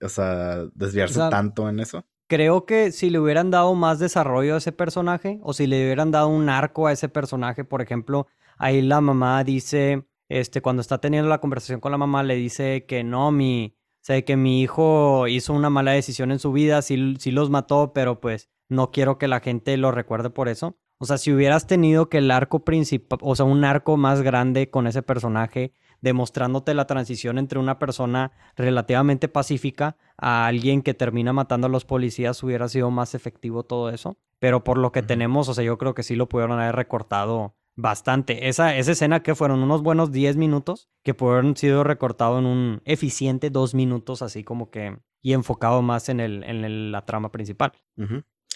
o 0.00 0.08
sea, 0.08 0.64
desviarse 0.74 1.20
tanto 1.30 1.68
en 1.68 1.80
eso. 1.80 2.04
Creo 2.26 2.64
que 2.64 2.92
si 2.92 3.10
le 3.10 3.18
hubieran 3.18 3.50
dado 3.50 3.74
más 3.74 3.98
desarrollo 3.98 4.54
a 4.54 4.58
ese 4.58 4.72
personaje 4.72 5.38
o 5.42 5.52
si 5.52 5.66
le 5.66 5.84
hubieran 5.84 6.10
dado 6.10 6.28
un 6.28 6.48
arco 6.48 6.86
a 6.86 6.92
ese 6.92 7.08
personaje, 7.08 7.64
por 7.64 7.82
ejemplo, 7.82 8.26
ahí 8.56 8.80
la 8.80 9.00
mamá 9.00 9.44
dice, 9.44 10.06
este, 10.28 10.62
cuando 10.62 10.80
está 10.80 10.98
teniendo 10.98 11.28
la 11.28 11.40
conversación 11.40 11.80
con 11.80 11.92
la 11.92 11.98
mamá, 11.98 12.22
le 12.22 12.36
dice 12.36 12.86
que 12.86 13.04
no, 13.04 13.30
mi, 13.30 13.73
o 14.08 14.24
que 14.24 14.36
mi 14.36 14.60
hijo 14.60 15.26
hizo 15.28 15.52
una 15.52 15.70
mala 15.70 15.92
decisión 15.92 16.30
en 16.30 16.38
su 16.38 16.52
vida, 16.52 16.82
sí, 16.82 17.16
sí 17.18 17.30
los 17.30 17.50
mató, 17.50 17.92
pero 17.94 18.20
pues 18.20 18.50
no 18.68 18.90
quiero 18.90 19.18
que 19.18 19.28
la 19.28 19.40
gente 19.40 19.76
lo 19.76 19.92
recuerde 19.92 20.30
por 20.30 20.48
eso. 20.48 20.76
O 20.98 21.06
sea, 21.06 21.18
si 21.18 21.32
hubieras 21.32 21.66
tenido 21.66 22.08
que 22.08 22.18
el 22.18 22.30
arco 22.30 22.64
principal, 22.64 23.18
o 23.22 23.34
sea, 23.34 23.46
un 23.46 23.64
arco 23.64 23.96
más 23.96 24.22
grande 24.22 24.70
con 24.70 24.86
ese 24.86 25.02
personaje, 25.02 25.72
demostrándote 26.00 26.74
la 26.74 26.86
transición 26.86 27.38
entre 27.38 27.58
una 27.58 27.78
persona 27.78 28.32
relativamente 28.56 29.28
pacífica 29.28 29.96
a 30.16 30.46
alguien 30.46 30.82
que 30.82 30.94
termina 30.94 31.32
matando 31.32 31.66
a 31.66 31.70
los 31.70 31.84
policías, 31.84 32.42
hubiera 32.42 32.68
sido 32.68 32.90
más 32.90 33.14
efectivo 33.14 33.64
todo 33.64 33.88
eso. 33.88 34.18
Pero 34.38 34.64
por 34.64 34.78
lo 34.78 34.92
que 34.92 35.02
tenemos, 35.02 35.48
o 35.48 35.54
sea, 35.54 35.64
yo 35.64 35.78
creo 35.78 35.94
que 35.94 36.02
sí 36.02 36.14
lo 36.14 36.28
pudieron 36.28 36.60
haber 36.60 36.76
recortado 36.76 37.54
bastante. 37.76 38.48
Esa, 38.48 38.76
esa 38.76 38.92
escena 38.92 39.22
que 39.22 39.34
fueron 39.34 39.62
unos 39.62 39.82
buenos 39.82 40.12
10 40.12 40.36
minutos, 40.36 40.88
que 41.02 41.14
pudieron 41.14 41.56
sido 41.56 41.84
recortado 41.84 42.38
en 42.38 42.46
un 42.46 42.82
eficiente 42.84 43.50
2 43.50 43.74
minutos, 43.74 44.22
así 44.22 44.44
como 44.44 44.70
que, 44.70 44.98
y 45.22 45.32
enfocado 45.32 45.82
más 45.82 46.08
en, 46.08 46.20
el, 46.20 46.42
en 46.44 46.92
la 46.92 47.04
trama 47.06 47.30
principal. 47.32 47.72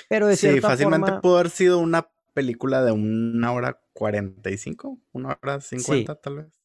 Pero 0.09 0.26
de 0.26 0.37
Sí, 0.37 0.61
fácilmente 0.61 1.12
pudo 1.20 1.38
haber 1.38 1.50
sido 1.50 1.78
una 1.78 2.09
película 2.35 2.85
de 2.85 2.92
una 2.92 3.52
hora 3.52 3.81
45, 3.94 4.98
una 5.12 5.38
hora 5.42 5.61
50 5.61 6.14
tal 6.16 6.37
vez 6.37 6.59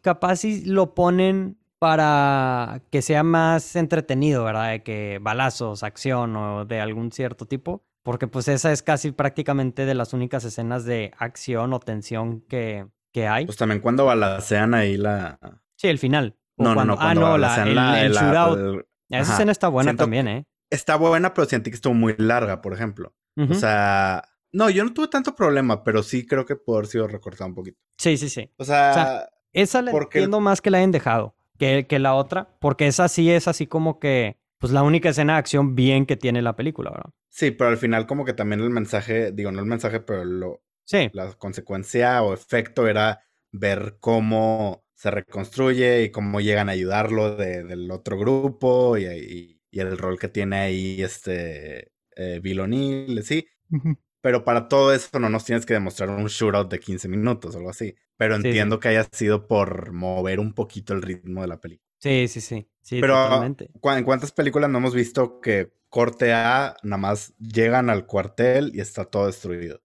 capaz 0.00 0.36
si 0.36 0.64
lo 0.64 0.94
ponen 0.94 1.58
para 1.78 2.82
que 2.90 3.02
sea 3.02 3.22
más 3.22 3.74
entretenido, 3.76 4.44
¿verdad? 4.44 4.70
De 4.70 4.82
que 4.82 5.18
balazos, 5.20 5.82
acción 5.82 6.36
o 6.36 6.64
de 6.64 6.80
algún 6.80 7.10
cierto 7.10 7.46
tipo. 7.46 7.84
Porque 8.02 8.26
pues 8.26 8.48
esa 8.48 8.72
es 8.72 8.82
casi 8.82 9.12
prácticamente 9.12 9.86
de 9.86 9.94
las 9.94 10.12
únicas 10.12 10.44
escenas 10.44 10.84
de 10.84 11.12
acción 11.18 11.72
o 11.72 11.80
tensión 11.80 12.40
que, 12.42 12.86
que 13.12 13.28
hay. 13.28 13.46
Pues 13.46 13.58
también 13.58 13.80
cuando 13.80 14.04
balacean 14.04 14.74
ahí 14.74 14.96
la... 14.96 15.38
Sí, 15.76 15.88
el 15.88 15.98
final. 15.98 16.36
no, 16.56 16.74
no, 16.74 16.84
no, 16.84 16.96
ah, 16.98 17.14
no, 17.14 17.38
la, 17.38 18.02
el, 18.02 18.12
shootout. 18.12 18.86
Esa 19.08 19.32
escena 19.34 19.52
está 19.52 19.68
buena 19.68 19.94
también, 19.94 20.28
¿eh? 20.28 20.44
Está 20.70 20.96
buena, 20.96 21.34
pero 21.34 21.46
sentí 21.46 21.70
que 21.70 21.76
estuvo 21.76 21.94
muy 21.94 22.14
larga, 22.18 22.62
por 22.62 22.72
ejemplo. 22.72 23.14
O 23.36 23.54
sea, 23.54 24.24
no, 24.52 24.68
yo 24.68 24.84
no 24.84 24.92
tuve 24.92 25.08
tanto 25.08 25.34
problema, 25.34 25.84
pero 25.84 26.02
sí 26.02 26.26
creo 26.26 26.44
que 26.44 26.56
pudo 26.56 26.78
haber 26.78 26.88
sido 26.88 27.08
recortado 27.08 27.48
un 27.48 27.54
poquito. 27.54 27.78
Sí, 27.98 28.16
sí, 28.16 28.28
sí. 28.28 28.50
O 28.56 28.64
sea 28.64 29.28
esa 29.52 29.82
la 29.82 29.90
entiendo 29.90 30.40
más 30.40 30.60
que 30.60 30.70
la 30.70 30.78
hayan 30.78 30.92
dejado 30.92 31.34
que, 31.58 31.86
que, 31.86 31.98
la 31.98 32.14
otra, 32.14 32.56
porque 32.60 32.86
esa 32.86 33.08
sí 33.08 33.30
es 33.30 33.46
así 33.46 33.66
como 33.66 34.00
que, 34.00 34.40
pues 34.62 34.72
la 34.72 34.84
única 34.84 35.08
escena 35.08 35.32
de 35.32 35.38
acción 35.40 35.74
bien 35.74 36.06
que 36.06 36.16
tiene 36.16 36.40
la 36.40 36.54
película, 36.54 36.92
¿verdad? 36.92 37.10
Sí, 37.28 37.50
pero 37.50 37.70
al 37.70 37.78
final 37.78 38.06
como 38.06 38.24
que 38.24 38.32
también 38.32 38.60
el 38.60 38.70
mensaje, 38.70 39.32
digo, 39.32 39.50
no 39.50 39.58
el 39.58 39.66
mensaje, 39.66 39.98
pero 39.98 40.24
lo, 40.24 40.62
sí. 40.84 41.10
la 41.14 41.32
consecuencia 41.32 42.22
o 42.22 42.32
efecto 42.32 42.86
era 42.86 43.24
ver 43.50 43.96
cómo 43.98 44.84
se 44.94 45.10
reconstruye 45.10 46.04
y 46.04 46.12
cómo 46.12 46.40
llegan 46.40 46.68
a 46.68 46.72
ayudarlo 46.72 47.34
del 47.34 47.90
otro 47.90 48.16
grupo 48.16 48.96
y, 48.96 49.58
y, 49.72 49.80
el 49.80 49.98
rol 49.98 50.16
que 50.16 50.28
tiene 50.28 50.58
ahí 50.58 51.02
este 51.02 51.90
eh, 52.14 52.38
Bill 52.40 52.60
O'Neill, 52.60 53.20
sí. 53.24 53.44
Pero 54.20 54.44
para 54.44 54.68
todo 54.68 54.94
eso 54.94 55.18
no 55.18 55.28
nos 55.28 55.44
tienes 55.44 55.66
que 55.66 55.74
demostrar 55.74 56.08
un 56.10 56.26
shootout 56.26 56.70
de 56.70 56.78
15 56.78 57.08
minutos 57.08 57.56
o 57.56 57.58
algo 57.58 57.70
así. 57.70 57.96
Pero 58.16 58.36
entiendo 58.36 58.78
que 58.78 58.86
haya 58.86 59.08
sido 59.10 59.48
por 59.48 59.92
mover 59.92 60.38
un 60.38 60.54
poquito 60.54 60.94
el 60.94 61.02
ritmo 61.02 61.40
de 61.40 61.48
la 61.48 61.58
película. 61.58 61.91
Sí, 62.02 62.26
sí, 62.26 62.40
sí. 62.40 62.68
sí 62.82 63.00
Pero 63.00 63.14
totalmente. 63.14 63.70
¿en 63.82 64.04
cuántas 64.04 64.32
películas 64.32 64.68
no 64.70 64.78
hemos 64.78 64.94
visto 64.94 65.40
que 65.40 65.72
corte 65.88 66.32
A 66.32 66.74
nada 66.82 66.96
más 66.98 67.34
llegan 67.38 67.90
al 67.90 68.06
cuartel 68.06 68.72
y 68.74 68.80
está 68.80 69.04
todo 69.04 69.26
destruido? 69.26 69.80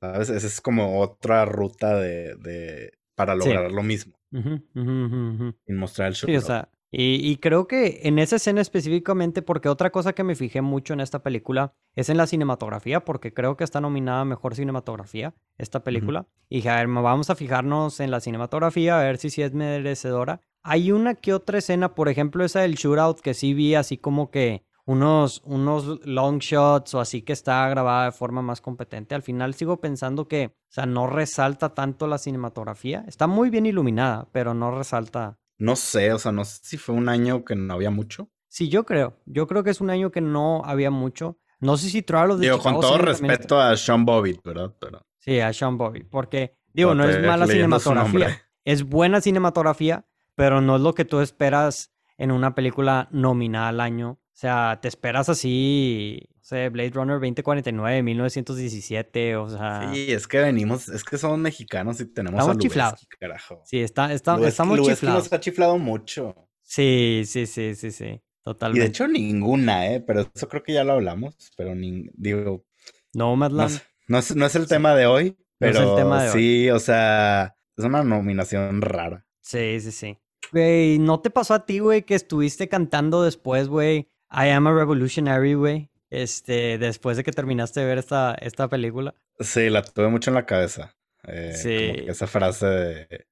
¿Sabes? 0.00 0.30
Esa 0.30 0.46
es 0.46 0.60
como 0.60 1.00
otra 1.00 1.44
ruta 1.44 1.96
de, 1.96 2.34
de 2.36 2.92
para 3.14 3.34
lograr 3.34 3.70
lo 3.70 3.82
mismo. 3.82 4.14
y 4.32 5.72
mostrar 5.72 6.08
el 6.08 6.14
shootout. 6.14 6.30
Sí, 6.30 6.36
o 6.36 6.40
sea, 6.40 6.70
y, 6.96 7.36
creo 7.38 7.66
que 7.66 8.02
en 8.04 8.20
esa 8.20 8.36
escena 8.36 8.60
específicamente, 8.60 9.42
porque 9.42 9.68
otra 9.68 9.90
cosa 9.90 10.12
que 10.12 10.22
me 10.22 10.36
fijé 10.36 10.62
mucho 10.62 10.92
en 10.92 11.00
esta 11.00 11.24
película 11.24 11.74
es 11.96 12.08
en 12.08 12.16
la 12.16 12.28
cinematografía, 12.28 13.04
porque 13.04 13.34
creo 13.34 13.56
que 13.56 13.64
está 13.64 13.80
nominada 13.80 14.20
a 14.20 14.24
Mejor 14.24 14.54
Cinematografía 14.54 15.34
esta 15.58 15.82
película. 15.82 16.28
Y 16.48 16.56
dije, 16.56 16.70
a 16.70 16.76
ver, 16.76 16.86
vamos 16.86 17.30
a 17.30 17.34
fijarnos 17.34 17.98
en 17.98 18.12
la 18.12 18.20
cinematografía, 18.20 18.98
a 18.98 19.02
ver 19.02 19.18
si 19.18 19.30
sí 19.30 19.42
es 19.42 19.52
merecedora. 19.52 20.40
Hay 20.62 20.92
una 20.92 21.14
que 21.14 21.34
otra 21.34 21.58
escena, 21.58 21.94
por 21.96 22.08
ejemplo, 22.08 22.44
esa 22.44 22.60
del 22.60 22.74
shootout, 22.76 23.20
que 23.20 23.34
sí 23.34 23.54
vi 23.54 23.74
así 23.74 23.98
como 23.98 24.30
que 24.30 24.64
unos, 24.86 25.42
unos 25.44 26.06
long 26.06 26.38
shots 26.38 26.94
o 26.94 27.00
así 27.00 27.22
que 27.22 27.32
está 27.32 27.68
grabada 27.68 28.06
de 28.06 28.12
forma 28.12 28.40
más 28.40 28.60
competente. 28.60 29.16
Al 29.16 29.22
final 29.22 29.54
sigo 29.54 29.80
pensando 29.80 30.28
que, 30.28 30.46
o 30.46 30.72
sea, 30.72 30.86
no 30.86 31.06
resalta 31.06 31.74
tanto 31.74 32.06
la 32.06 32.18
cinematografía. 32.18 33.04
Está 33.08 33.26
muy 33.26 33.50
bien 33.50 33.66
iluminada, 33.66 34.28
pero 34.30 34.54
no 34.54 34.70
resalta 34.70 35.38
no 35.64 35.76
sé, 35.76 36.12
o 36.12 36.18
sea, 36.18 36.30
no 36.30 36.44
sé 36.44 36.60
si 36.62 36.76
fue 36.76 36.94
un 36.94 37.08
año 37.08 37.44
que 37.44 37.56
no 37.56 37.72
había 37.72 37.90
mucho. 37.90 38.30
Sí, 38.48 38.68
yo 38.68 38.84
creo. 38.84 39.18
Yo 39.24 39.46
creo 39.46 39.64
que 39.64 39.70
es 39.70 39.80
un 39.80 39.90
año 39.90 40.10
que 40.10 40.20
no 40.20 40.62
había 40.64 40.90
mucho. 40.90 41.38
No 41.58 41.76
sé 41.76 41.88
si 41.88 42.02
Trial 42.02 42.38
de 42.38 42.46
Digo, 42.46 42.58
con 42.58 42.78
todo 42.78 42.98
respeto 42.98 43.58
a 43.58 43.76
Sean 43.76 44.04
Bobbitt, 44.04 44.42
¿verdad? 44.44 44.74
Pero... 44.78 45.06
Sí, 45.18 45.40
a 45.40 45.52
Sean 45.52 45.78
Bobbitt. 45.78 46.08
Porque, 46.08 46.58
digo, 46.72 46.94
no 46.94 47.04
es 47.04 47.24
mala 47.24 47.46
cinematografía. 47.46 48.40
Es 48.66 48.82
buena 48.82 49.20
cinematografía, 49.20 50.06
pero 50.34 50.62
no 50.62 50.76
es 50.76 50.80
lo 50.80 50.94
que 50.94 51.04
tú 51.04 51.20
esperas 51.20 51.92
en 52.16 52.30
una 52.30 52.54
película 52.54 53.08
nominada 53.10 53.68
al 53.68 53.80
año. 53.80 54.12
O 54.12 54.36
sea, 54.36 54.78
te 54.80 54.88
esperas 54.88 55.28
así 55.28 56.30
sea, 56.46 56.68
Blade 56.68 56.90
Runner 56.90 57.14
2049, 57.14 58.02
1917, 58.02 59.36
o 59.36 59.48
sea... 59.48 59.90
Sí, 59.94 60.12
es 60.12 60.28
que 60.28 60.40
venimos, 60.40 60.90
es 60.90 61.02
que 61.02 61.16
somos 61.16 61.38
mexicanos 61.38 61.98
y 62.02 62.04
tenemos 62.04 62.38
estamos 62.38 62.58
chiflados. 62.58 63.08
carajo. 63.18 63.62
Sí, 63.64 63.80
está, 63.80 64.12
está, 64.12 64.38
estamos 64.46 64.78
chiflados. 64.82 65.24
nos 65.24 65.32
ha 65.32 65.40
chiflado 65.40 65.78
mucho. 65.78 66.34
Sí, 66.60 67.22
sí, 67.24 67.46
sí, 67.46 67.74
sí, 67.74 67.90
sí, 67.90 68.20
totalmente. 68.42 68.78
Y 68.78 68.82
de 68.82 68.88
hecho 68.88 69.08
ninguna, 69.08 69.90
¿eh? 69.90 70.04
Pero 70.06 70.30
eso 70.34 70.46
creo 70.46 70.62
que 70.62 70.74
ya 70.74 70.84
lo 70.84 70.92
hablamos, 70.92 71.34
pero 71.56 71.74
ni, 71.74 72.10
digo... 72.12 72.66
No, 73.14 73.34
Madland. 73.36 73.80
No, 74.06 74.20
no, 74.20 74.24
no, 74.34 74.46
es 74.46 74.54
el 74.54 74.68
tema 74.68 74.94
de 74.94 75.06
hoy, 75.06 75.38
pero 75.58 75.72
no 75.72 75.80
es 75.80 75.90
el 75.90 75.96
tema 75.96 76.22
de 76.24 76.30
sí, 76.30 76.68
o 76.68 76.78
sea, 76.78 77.56
es 77.74 77.84
una 77.86 78.04
nominación 78.04 78.82
rara. 78.82 79.24
Sí, 79.40 79.80
sí, 79.80 79.92
sí. 79.92 80.18
Güey, 80.52 80.98
¿no 80.98 81.20
te 81.20 81.30
pasó 81.30 81.54
a 81.54 81.64
ti, 81.64 81.78
güey, 81.78 82.02
que 82.02 82.14
estuviste 82.14 82.68
cantando 82.68 83.22
después, 83.22 83.68
güey? 83.68 84.10
I 84.30 84.50
am 84.50 84.66
a 84.66 84.74
revolutionary, 84.74 85.54
güey 85.54 85.90
este, 86.22 86.78
después 86.78 87.16
de 87.16 87.24
que 87.24 87.32
terminaste 87.32 87.80
de 87.80 87.86
ver 87.86 87.98
esta, 87.98 88.34
esta 88.34 88.68
película. 88.68 89.14
Sí, 89.40 89.70
la 89.70 89.82
tuve 89.82 90.08
mucho 90.08 90.30
en 90.30 90.34
la 90.34 90.46
cabeza. 90.46 90.96
Eh, 91.26 91.52
sí. 91.54 92.04
esa 92.08 92.26
frase 92.26 92.66
de... 92.66 93.26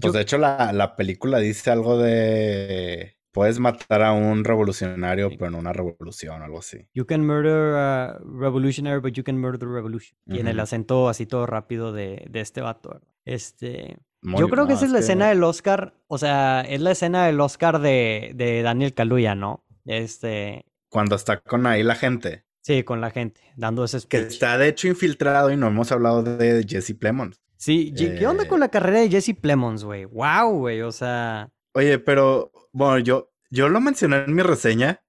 Pues 0.00 0.12
de 0.14 0.22
hecho 0.22 0.38
la, 0.38 0.72
la, 0.72 0.96
película 0.96 1.38
dice 1.38 1.70
algo 1.70 1.98
de... 1.98 3.16
Puedes 3.32 3.60
matar 3.60 4.02
a 4.02 4.12
un 4.12 4.42
revolucionario, 4.42 5.30
pero 5.38 5.50
no 5.50 5.58
una 5.58 5.72
revolución, 5.72 6.42
algo 6.42 6.58
así. 6.58 6.88
You 6.94 7.04
can 7.04 7.24
murder 7.24 7.74
a 7.76 8.18
revolutionary, 8.24 9.00
but 9.00 9.12
you 9.12 9.22
can 9.22 9.38
murder 9.38 9.58
the 9.58 9.66
revolution. 9.66 10.18
Y 10.26 10.40
en 10.40 10.48
el 10.48 10.58
acento 10.58 11.08
así 11.08 11.26
todo 11.26 11.46
rápido 11.46 11.92
de, 11.92 12.26
de 12.28 12.40
este 12.40 12.60
vato. 12.60 13.00
Este... 13.24 13.98
Yo 14.22 14.48
creo 14.48 14.66
que 14.66 14.72
esa 14.72 14.86
es 14.86 14.90
la 14.90 14.98
escena 14.98 15.28
del 15.28 15.44
Oscar, 15.44 15.94
o 16.08 16.18
sea, 16.18 16.62
es 16.62 16.80
la 16.80 16.90
escena 16.90 17.26
del 17.26 17.40
Oscar 17.40 17.78
de, 17.78 18.32
de 18.34 18.62
Daniel 18.62 18.92
Kaluuya, 18.92 19.36
¿no? 19.36 19.64
Este, 19.84 20.66
cuando 20.88 21.16
está 21.16 21.40
con 21.40 21.66
ahí 21.66 21.82
la 21.82 21.94
gente. 21.94 22.44
Sí, 22.60 22.82
con 22.82 23.00
la 23.00 23.10
gente, 23.10 23.40
dando 23.56 23.84
ese 23.84 24.00
speech. 24.00 24.22
Que 24.22 24.28
está 24.28 24.58
de 24.58 24.68
hecho 24.68 24.88
infiltrado 24.88 25.50
y 25.50 25.56
no 25.56 25.68
hemos 25.68 25.90
hablado 25.90 26.22
de 26.22 26.64
Jesse 26.68 26.94
Plemons. 26.94 27.40
Sí, 27.56 27.92
¿qué 27.96 28.26
onda 28.26 28.46
con 28.46 28.60
la 28.60 28.66
eh, 28.66 28.70
carrera 28.70 29.00
de 29.00 29.10
Jesse 29.10 29.34
Plemons, 29.34 29.84
güey? 29.84 30.04
Wow, 30.04 30.58
güey, 30.58 30.82
o 30.82 30.92
sea... 30.92 31.50
Oye, 31.72 31.98
pero, 31.98 32.52
bueno, 32.72 32.98
yo, 32.98 33.32
yo 33.50 33.68
lo 33.68 33.80
mencioné 33.80 34.18
en 34.18 34.34
mi 34.34 34.42
reseña. 34.42 35.02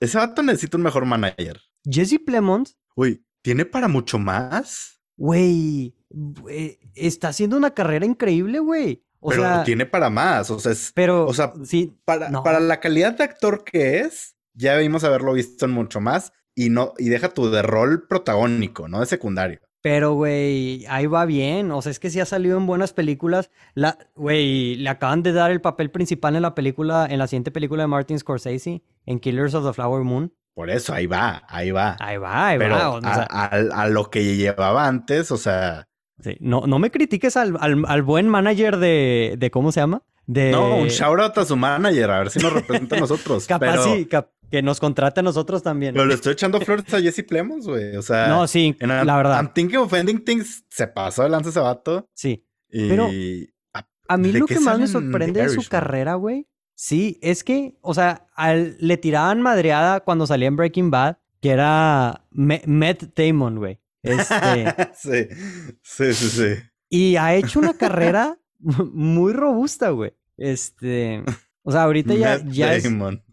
Ese 0.00 0.18
vato 0.18 0.42
necesita 0.42 0.76
un 0.76 0.82
mejor 0.82 1.04
manager. 1.06 1.60
Jesse 1.84 2.18
Plemons. 2.24 2.76
Uy, 2.94 3.24
¿tiene 3.42 3.64
para 3.64 3.88
mucho 3.88 4.18
más? 4.18 5.00
Güey, 5.16 5.94
está 6.94 7.28
haciendo 7.28 7.56
una 7.56 7.72
carrera 7.72 8.06
increíble, 8.06 8.58
güey. 8.58 9.02
O 9.20 9.30
pero 9.30 9.64
tiene 9.64 9.86
para 9.86 10.08
más, 10.08 10.50
o 10.50 10.60
sea, 10.60 10.72
es, 10.72 10.92
pero, 10.94 11.26
o 11.26 11.34
sea, 11.34 11.52
sí, 11.64 11.98
para, 12.04 12.30
para 12.42 12.60
la 12.60 12.78
calidad 12.78 13.16
de 13.16 13.24
actor 13.24 13.64
que 13.64 14.00
es, 14.00 14.35
ya 14.56 14.74
debimos 14.74 15.04
haberlo 15.04 15.32
visto 15.34 15.64
en 15.64 15.72
mucho 15.72 16.00
más 16.00 16.32
y 16.54 16.70
no 16.70 16.94
y 16.98 17.08
deja 17.08 17.28
tu 17.28 17.50
de 17.50 17.62
rol 17.62 18.06
protagónico, 18.08 18.88
no 18.88 19.00
de 19.00 19.06
secundario. 19.06 19.60
Pero, 19.82 20.14
güey, 20.14 20.84
ahí 20.88 21.06
va 21.06 21.24
bien. 21.26 21.70
O 21.70 21.80
sea, 21.80 21.92
es 21.92 22.00
que 22.00 22.10
sí 22.10 22.18
ha 22.18 22.24
salido 22.24 22.58
en 22.58 22.66
buenas 22.66 22.92
películas. 22.92 23.50
La, 23.74 23.98
güey, 24.16 24.74
le 24.74 24.88
acaban 24.88 25.22
de 25.22 25.32
dar 25.32 25.52
el 25.52 25.60
papel 25.60 25.92
principal 25.92 26.34
en 26.34 26.42
la 26.42 26.56
película, 26.56 27.06
en 27.08 27.20
la 27.20 27.28
siguiente 27.28 27.52
película 27.52 27.84
de 27.84 27.86
Martin 27.86 28.18
Scorsese, 28.18 28.82
en 29.04 29.20
Killers 29.20 29.54
of 29.54 29.64
the 29.64 29.72
Flower 29.72 30.02
Moon. 30.02 30.34
Por 30.54 30.70
eso, 30.70 30.92
ahí 30.92 31.06
va, 31.06 31.44
ahí 31.48 31.70
va. 31.70 31.96
Ahí 32.00 32.16
va, 32.16 32.48
ahí 32.48 32.58
va. 32.58 32.90
O 32.90 33.00
sea, 33.00 33.22
a, 33.22 33.88
lo 33.88 34.10
que 34.10 34.36
llevaba 34.36 34.88
antes, 34.88 35.30
o 35.30 35.36
sea. 35.36 35.86
Sí, 36.18 36.36
no, 36.40 36.62
no 36.66 36.80
me 36.80 36.90
critiques 36.90 37.36
al, 37.36 37.56
al, 37.60 38.02
buen 38.02 38.26
manager 38.26 38.78
de, 38.78 39.36
de, 39.38 39.50
¿cómo 39.52 39.70
se 39.70 39.80
llama? 39.80 40.02
De... 40.26 40.50
No, 40.50 40.78
un 40.78 40.88
shout 40.88 41.20
out 41.20 41.38
a 41.38 41.44
su 41.44 41.56
manager, 41.56 42.10
a 42.10 42.18
ver 42.20 42.30
si 42.30 42.40
nos 42.40 42.52
representa 42.52 42.96
a 42.96 43.00
nosotros. 43.00 43.46
Capaz 43.46 43.84
sí, 43.84 44.08
que 44.50 44.62
nos 44.62 44.80
contrate 44.80 45.20
a 45.20 45.22
nosotros 45.22 45.62
también. 45.62 45.94
Pero 45.94 46.06
le 46.06 46.14
estoy 46.14 46.32
echando 46.32 46.60
flores 46.60 46.92
a 46.92 47.00
Jesse 47.00 47.24
Plemons, 47.26 47.66
güey. 47.66 47.96
O 47.96 48.02
sea. 48.02 48.28
No, 48.28 48.46
sí, 48.46 48.76
la 48.80 49.16
verdad. 49.16 49.36
I'm 49.40 49.52
thinking 49.52 49.78
of 49.78 49.92
ending 49.92 50.24
things. 50.24 50.64
Se 50.70 50.86
pasó 50.86 51.22
de 51.22 51.30
lanza 51.30 51.50
ese 51.50 51.60
vato. 51.60 52.08
Sí. 52.14 52.44
Pero 52.70 53.08
a, 54.08 54.16
mí 54.16 54.32
lo 54.32 54.46
que 54.46 54.60
más 54.60 54.78
me 54.78 54.86
sorprende 54.86 55.42
de 55.42 55.48
su 55.48 55.68
carrera, 55.68 56.14
güey. 56.14 56.46
Sí, 56.74 57.18
es 57.22 57.42
que, 57.42 57.78
o 57.80 57.94
sea, 57.94 58.26
le 58.78 58.96
tiraban 58.98 59.40
madreada 59.40 60.00
cuando 60.00 60.26
salía 60.26 60.48
en 60.48 60.56
Breaking 60.56 60.90
Bad, 60.90 61.16
que 61.40 61.50
era 61.50 62.26
Matt 62.30 63.04
Damon, 63.16 63.56
güey. 63.56 63.80
Este, 64.02 64.74
sí, 64.94 65.28
sí, 65.82 66.14
sí, 66.14 66.28
sí. 66.28 66.62
Y 66.88 67.16
ha 67.16 67.34
hecho 67.34 67.58
una 67.58 67.74
carrera 67.74 68.38
muy 68.58 69.32
robusta, 69.32 69.90
güey. 69.90 70.12
Este, 70.36 71.22
o 71.62 71.72
sea, 71.72 71.84
ahorita 71.84 72.14
ya, 72.14 72.38
Matt 72.38 72.52
ya 72.52 72.78
Damon. 72.78 73.14
es 73.14 73.25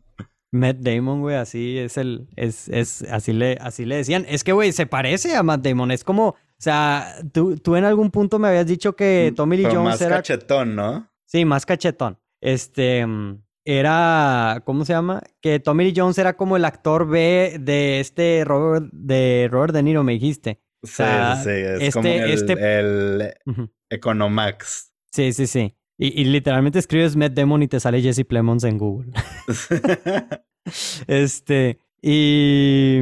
Matt 0.54 0.78
Damon, 0.78 1.22
güey, 1.22 1.36
así 1.36 1.80
es 1.80 1.98
el, 1.98 2.28
es, 2.36 2.70
es, 2.70 3.02
así 3.10 3.34
le, 3.34 3.58
así 3.60 3.86
le 3.86 3.96
decían. 3.98 4.26
Es 4.30 4.44
que, 4.44 4.52
güey, 4.54 4.72
se 4.72 4.86
parece 4.86 5.36
a 5.36 5.42
Matt 5.42 5.66
Damon. 5.66 5.90
Es 5.92 6.04
como, 6.04 6.28
o 6.30 6.36
sea, 6.60 7.16
tú, 7.34 7.58
tú 7.58 7.76
en 7.76 7.86
algún 7.86 8.12
punto 8.12 8.38
me 8.38 8.48
habías 8.50 8.68
dicho 8.68 8.96
que 8.96 9.34
Tommy 9.36 9.58
Lee 9.58 9.64
Pero 9.64 9.76
Jones 9.78 9.94
más 9.94 10.02
era, 10.02 10.16
cachetón, 10.18 10.76
¿no? 10.76 11.10
sí, 11.26 11.44
más 11.44 11.66
cachetón. 11.66 12.20
Este, 12.40 13.04
mm, 13.06 13.42
era, 13.66 14.62
¿cómo 14.64 14.86
se 14.86 14.94
llama? 14.94 15.24
Que 15.42 15.60
Tommy 15.60 15.86
Lee 15.86 15.94
Jones 15.96 16.18
era 16.20 16.38
como 16.38 16.56
el 16.56 16.66
actor 16.66 17.08
B 17.10 17.58
de 17.60 18.00
este 18.00 18.44
Robert, 18.46 18.86
de 18.92 19.48
Robert 19.52 19.74
De 19.74 19.82
Niro, 19.82 20.04
me 20.04 20.14
dijiste. 20.14 20.62
Sí, 20.84 20.92
sea, 20.98 21.36
sí, 21.44 21.50
es 21.50 21.82
este- 21.82 21.92
como 21.94 22.08
el, 22.10 22.32
este- 22.32 22.80
el. 22.80 23.34
Economax. 23.90 24.92
Sí, 25.12 25.34
sí, 25.34 25.48
sí. 25.48 25.76
Y, 25.98 26.22
y 26.22 26.26
literalmente 26.26 26.80
escribes 26.80 27.16
Matt 27.16 27.34
Damon 27.34 27.64
y 27.64 27.68
te 27.68 27.80
sale 27.80 28.02
Jesse 28.02 28.26
Plemons 28.26 28.64
en 28.64 28.78
Google. 28.78 29.12
Este, 31.08 31.80
y, 32.02 33.00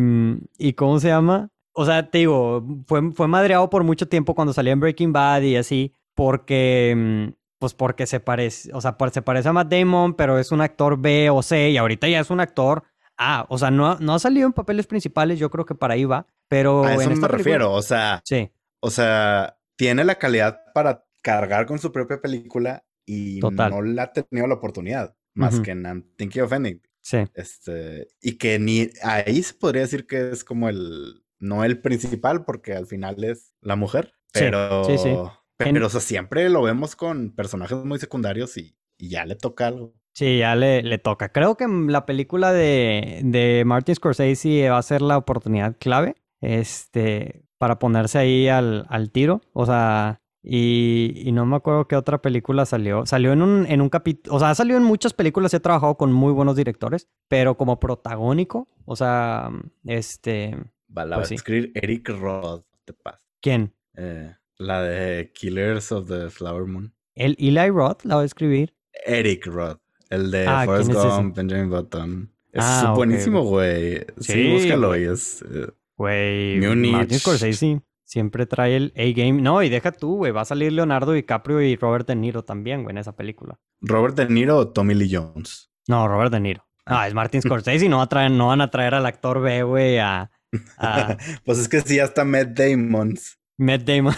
y 0.58 0.74
¿cómo 0.74 1.00
se 1.00 1.10
llama? 1.10 1.50
O 1.74 1.86
sea, 1.86 2.10
te 2.10 2.20
digo, 2.20 2.66
fue, 2.88 3.12
fue 3.12 3.28
madreado 3.28 3.70
por 3.70 3.84
mucho 3.84 4.08
tiempo 4.08 4.36
cuando 4.36 4.54
salía 4.54 4.74
en 4.74 4.80
Breaking 4.80 5.14
Bad 5.14 5.42
y 5.44 5.56
así, 5.56 5.94
porque, 6.16 6.94
mm, 7.30 7.34
pues 7.60 7.74
porque 7.74 8.08
se 8.08 8.20
parece, 8.20 8.72
o 8.74 8.82
sea, 8.82 8.98
se 9.12 9.22
parece 9.22 9.50
a 9.50 9.54
Matt 9.54 9.72
Damon, 9.72 10.16
pero 10.16 10.40
es 10.40 10.52
un 10.52 10.62
actor 10.62 11.00
B 11.00 11.30
o 11.30 11.42
C 11.44 11.70
y 11.70 11.78
ahorita 11.78 12.08
ya 12.08 12.20
es 12.20 12.30
un 12.32 12.40
actor 12.40 12.84
A. 13.18 13.46
O 13.50 13.58
sea, 13.58 13.72
no, 13.72 13.96
no 14.00 14.16
ha 14.16 14.20
salido 14.20 14.48
en 14.48 14.54
papeles 14.54 14.88
principales, 14.88 15.40
yo 15.40 15.50
creo 15.50 15.66
que 15.66 15.76
para 15.76 15.94
ahí 15.94 16.06
va, 16.06 16.26
pero... 16.50 16.84
A 16.84 16.94
eso 16.94 17.04
en 17.04 17.10
me 17.10 17.16
película- 17.16 17.38
refiero, 17.38 17.72
o 17.74 17.82
sea, 17.82 18.22
Sí, 18.26 18.50
o 18.82 18.90
sea, 18.90 19.56
tiene 19.78 20.04
la 20.04 20.16
calidad 20.16 20.60
para 20.74 21.06
cargar 21.22 21.66
con 21.66 21.80
su 21.80 21.92
propia 21.92 22.22
película 22.22 22.86
y 23.06 23.40
Total. 23.40 23.70
no 23.72 23.82
la 23.82 24.04
ha 24.04 24.14
tenido 24.14 24.48
la 24.48 24.56
oportunidad, 24.56 25.16
más 25.34 25.60
que 25.60 25.72
en 25.72 25.84
I'm 25.86 26.04
Thinking 26.18 26.42
of 26.44 26.54
Ending. 26.54 26.82
sí. 27.02 27.18
Este, 27.34 28.08
y 28.22 28.38
que 28.38 28.60
ni 28.60 28.90
ahí 29.04 29.42
se 29.44 29.54
podría 29.56 29.82
decir 29.84 30.06
que 30.08 30.32
es 30.32 30.44
como 30.44 30.70
el, 30.70 31.24
no 31.40 31.64
el 31.64 31.82
principal, 31.82 32.46
porque 32.46 32.74
al 32.74 32.86
final 32.88 33.24
es 33.24 33.54
la 33.62 33.76
mujer, 33.76 34.14
Sí, 34.34 34.40
pero, 34.46 34.84
sí, 34.86 34.98
sí. 34.98 35.10
pero, 35.58 35.78
En- 35.78 35.84
o 35.84 35.90
sea, 35.90 36.00
siempre 36.00 36.50
lo 36.50 36.62
vemos 36.62 36.96
con 36.96 37.32
personajes 37.36 37.78
muy 37.84 38.00
secundarios 38.00 38.56
y, 38.58 38.78
y 38.98 39.10
ya 39.10 39.26
le 39.26 39.36
toca 39.36 39.68
algo. 39.68 39.94
Sí, 40.14 40.40
ya 40.40 40.56
le, 40.56 40.84
le 40.84 40.98
toca. 41.00 41.30
Creo 41.32 41.56
que 41.58 41.66
la 41.68 42.06
película 42.06 42.52
de, 42.54 43.22
de 43.24 43.64
Martin 43.66 43.96
Scorsese 43.96 44.70
va 44.70 44.78
a 44.78 44.82
ser 44.84 45.02
la 45.02 45.18
oportunidad 45.18 45.76
clave 45.80 46.16
este, 46.42 47.44
para 47.58 47.80
ponerse 47.80 48.18
ahí 48.20 48.48
al, 48.48 48.86
al 48.90 49.12
tiro. 49.12 49.42
O 49.54 49.66
sea, 49.66 50.21
y, 50.44 51.14
y 51.24 51.32
no 51.32 51.46
me 51.46 51.56
acuerdo 51.56 51.88
qué 51.88 51.96
otra 51.96 52.22
película 52.22 52.66
salió. 52.66 53.06
Salió 53.06 53.34
en 53.34 53.42
un, 53.42 53.66
en 53.68 53.82
un 53.82 53.90
capítulo, 53.90 54.36
o 54.36 54.40
sea, 54.40 54.50
ha 54.50 54.56
salido 54.56 54.78
en 54.78 54.84
muchas 54.84 55.14
películas, 55.14 55.54
he 55.54 55.60
trabajado 55.60 55.96
con 55.98 56.12
muy 56.12 56.34
buenos 56.34 56.56
directores, 56.56 57.08
pero 57.28 57.56
como 57.58 57.80
protagónico, 57.80 58.68
o 58.86 58.96
sea, 58.96 59.50
este, 59.86 60.56
Va, 60.96 61.06
la 61.06 61.18
Pues 61.18 61.30
va 61.30 61.34
a 61.34 61.36
escribir 61.36 61.72
Eric 61.76 62.10
Roth, 62.10 62.66
te 62.86 62.94
pasa. 62.94 63.22
¿quién? 63.42 63.74
Eh, 63.96 64.36
la 64.58 64.82
de 64.82 65.32
Killers 65.34 65.92
of 65.92 66.08
the 66.08 66.30
Flower 66.30 66.66
Moon. 66.66 66.94
El 67.16 67.36
Eli 67.40 67.70
Roth 67.70 68.04
la 68.06 68.16
va 68.16 68.22
a 68.22 68.26
escribir. 68.26 68.74
Eric 69.06 69.46
Roth, 69.48 69.80
el 70.10 70.32
de 70.32 70.46
Ah, 70.48 70.64
Forrest. 70.66 70.92
Gump, 70.92 71.36
Benjamin 71.36 71.70
Button. 71.70 72.32
Es 72.52 72.64
Ah, 72.64 72.94
buenísimo, 72.96 73.44
güey. 73.44 74.00
Sí, 74.20 74.34
Sí, 74.34 74.52
búscalo 74.54 74.98
y 74.98 75.04
es... 75.06 75.42
eh, 75.44 75.68
Güey, 75.98 76.60
Múnich. 76.60 76.92
Martin 76.92 77.20
Scorsese 77.20 77.82
siempre 78.12 78.46
trae 78.46 78.76
el 78.76 78.94
A-Game. 78.98 79.42
No, 79.42 79.64
y 79.64 79.70
deja 79.70 79.94
tú, 79.94 80.18
güey, 80.18 80.34
va 80.34 80.42
a 80.42 80.46
salir 80.46 80.74
Leonardo 80.74 81.14
DiCaprio 81.14 81.62
y 81.62 81.78
Robert 81.78 82.06
De 82.08 82.16
Niro 82.16 82.44
también, 82.44 82.84
güey, 82.84 82.92
en 82.94 82.98
esa 82.98 83.16
película. 83.16 83.58
Robert 83.80 84.16
De 84.18 84.28
Niro 84.28 84.58
o 84.58 84.68
Tommy 84.68 84.94
Lee 84.96 85.10
Jones. 85.16 85.72
No, 85.88 86.08
Robert 86.10 86.32
De 86.34 86.42
Niro. 86.42 86.68
Ah. 86.86 87.08
Es 87.08 87.14
Martin 87.14 87.42
Scorsese 87.42 87.86
y 87.86 87.90
no, 87.90 87.98
va 87.98 88.04
a 88.04 88.10
traer- 88.10 88.32
no 88.32 88.48
van 88.48 88.60
a 88.60 88.70
traer 88.70 88.96
al 88.96 89.06
actor 89.06 89.40
B, 89.40 89.64
güey, 89.64 89.98
a, 90.00 90.30
a 90.78 91.18
Pues 91.46 91.60
es 91.60 91.70
que 91.70 91.80
sí, 91.82 92.00
hasta 92.00 92.26
Matt 92.26 92.50
Damon. 92.50 93.16
Matt 93.58 93.84
Damon. 93.84 94.16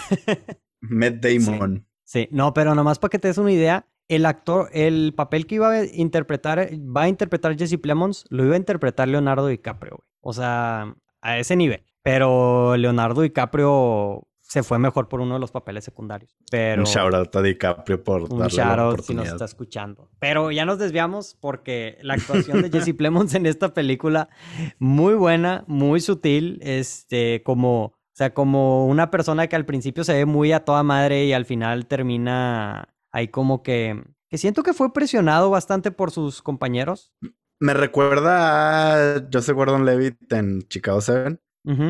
Matt 0.82 1.16
Damon. 1.16 1.86
Sí, 2.04 2.28
no, 2.32 2.54
pero 2.54 2.74
nomás 2.74 2.98
para 2.98 3.10
que 3.12 3.20
te 3.20 3.28
des 3.28 3.38
una 3.38 3.52
idea, 3.52 3.88
el 4.08 4.26
actor, 4.26 4.70
el 4.74 5.14
papel 5.16 5.46
que 5.46 5.56
iba 5.56 5.70
a 5.72 5.86
interpretar, 5.86 6.70
va 6.76 7.04
a 7.04 7.10
interpretar 7.10 7.56
Jesse 7.58 7.78
Plemons, 7.80 8.26
lo 8.30 8.44
iba 8.44 8.56
a 8.56 8.58
interpretar 8.58 9.08
Leonardo 9.08 9.48
DiCaprio, 9.48 9.98
güey. 9.98 10.08
O 10.22 10.34
sea, 10.34 10.96
a 11.22 11.38
ese 11.38 11.56
nivel. 11.56 11.84
Pero 12.04 12.76
Leonardo 12.78 13.22
DiCaprio 13.22 14.28
se 14.54 14.62
fue 14.62 14.78
mejor 14.78 15.08
por 15.08 15.20
uno 15.20 15.34
de 15.34 15.40
los 15.40 15.52
papeles 15.52 15.84
secundarios. 15.84 16.38
Pero 16.52 16.84
Un 16.84 16.86
shout 16.88 17.14
out 17.16 17.36
a 17.36 17.42
DiCaprio 17.42 18.04
por 18.04 18.22
un 18.32 18.38
darle 18.38 18.56
shout 18.56 18.98
la 18.98 19.04
si 19.04 19.16
nos 19.16 19.28
está 19.28 19.46
escuchando. 19.46 20.12
Pero 20.20 20.52
ya 20.52 20.64
nos 20.64 20.78
desviamos 20.78 21.36
porque 21.40 21.98
la 22.02 22.14
actuación 22.14 22.62
de 22.62 22.70
Jesse 22.72 22.94
Plemons 22.96 23.34
en 23.34 23.48
esta 23.48 23.74
película, 23.74 24.30
muy 24.78 25.16
buena, 25.16 25.64
muy 25.66 26.02
sutil, 26.02 26.60
este, 26.62 27.42
como, 27.44 27.86
o 27.86 27.96
sea, 28.12 28.36
como 28.36 28.86
una 28.86 29.10
persona 29.10 29.48
que 29.48 29.56
al 29.56 29.66
principio 29.66 30.04
se 30.04 30.14
ve 30.14 30.26
muy 30.28 30.52
a 30.52 30.66
toda 30.66 30.84
madre 30.84 31.26
y 31.26 31.34
al 31.34 31.46
final 31.46 31.88
termina 31.88 32.94
ahí 33.12 33.30
como 33.30 33.64
que, 33.64 34.04
que 34.30 34.38
siento 34.38 34.62
que 34.62 34.74
fue 34.74 34.94
presionado 34.94 35.50
bastante 35.50 35.90
por 35.90 36.12
sus 36.12 36.44
compañeros. 36.44 37.12
Me 37.60 37.74
recuerda 37.74 39.16
a 39.16 39.28
Joseph 39.32 39.56
Gordon-Levitt 39.56 40.32
en 40.34 40.62
Chicago 40.68 41.02
7, 41.02 41.40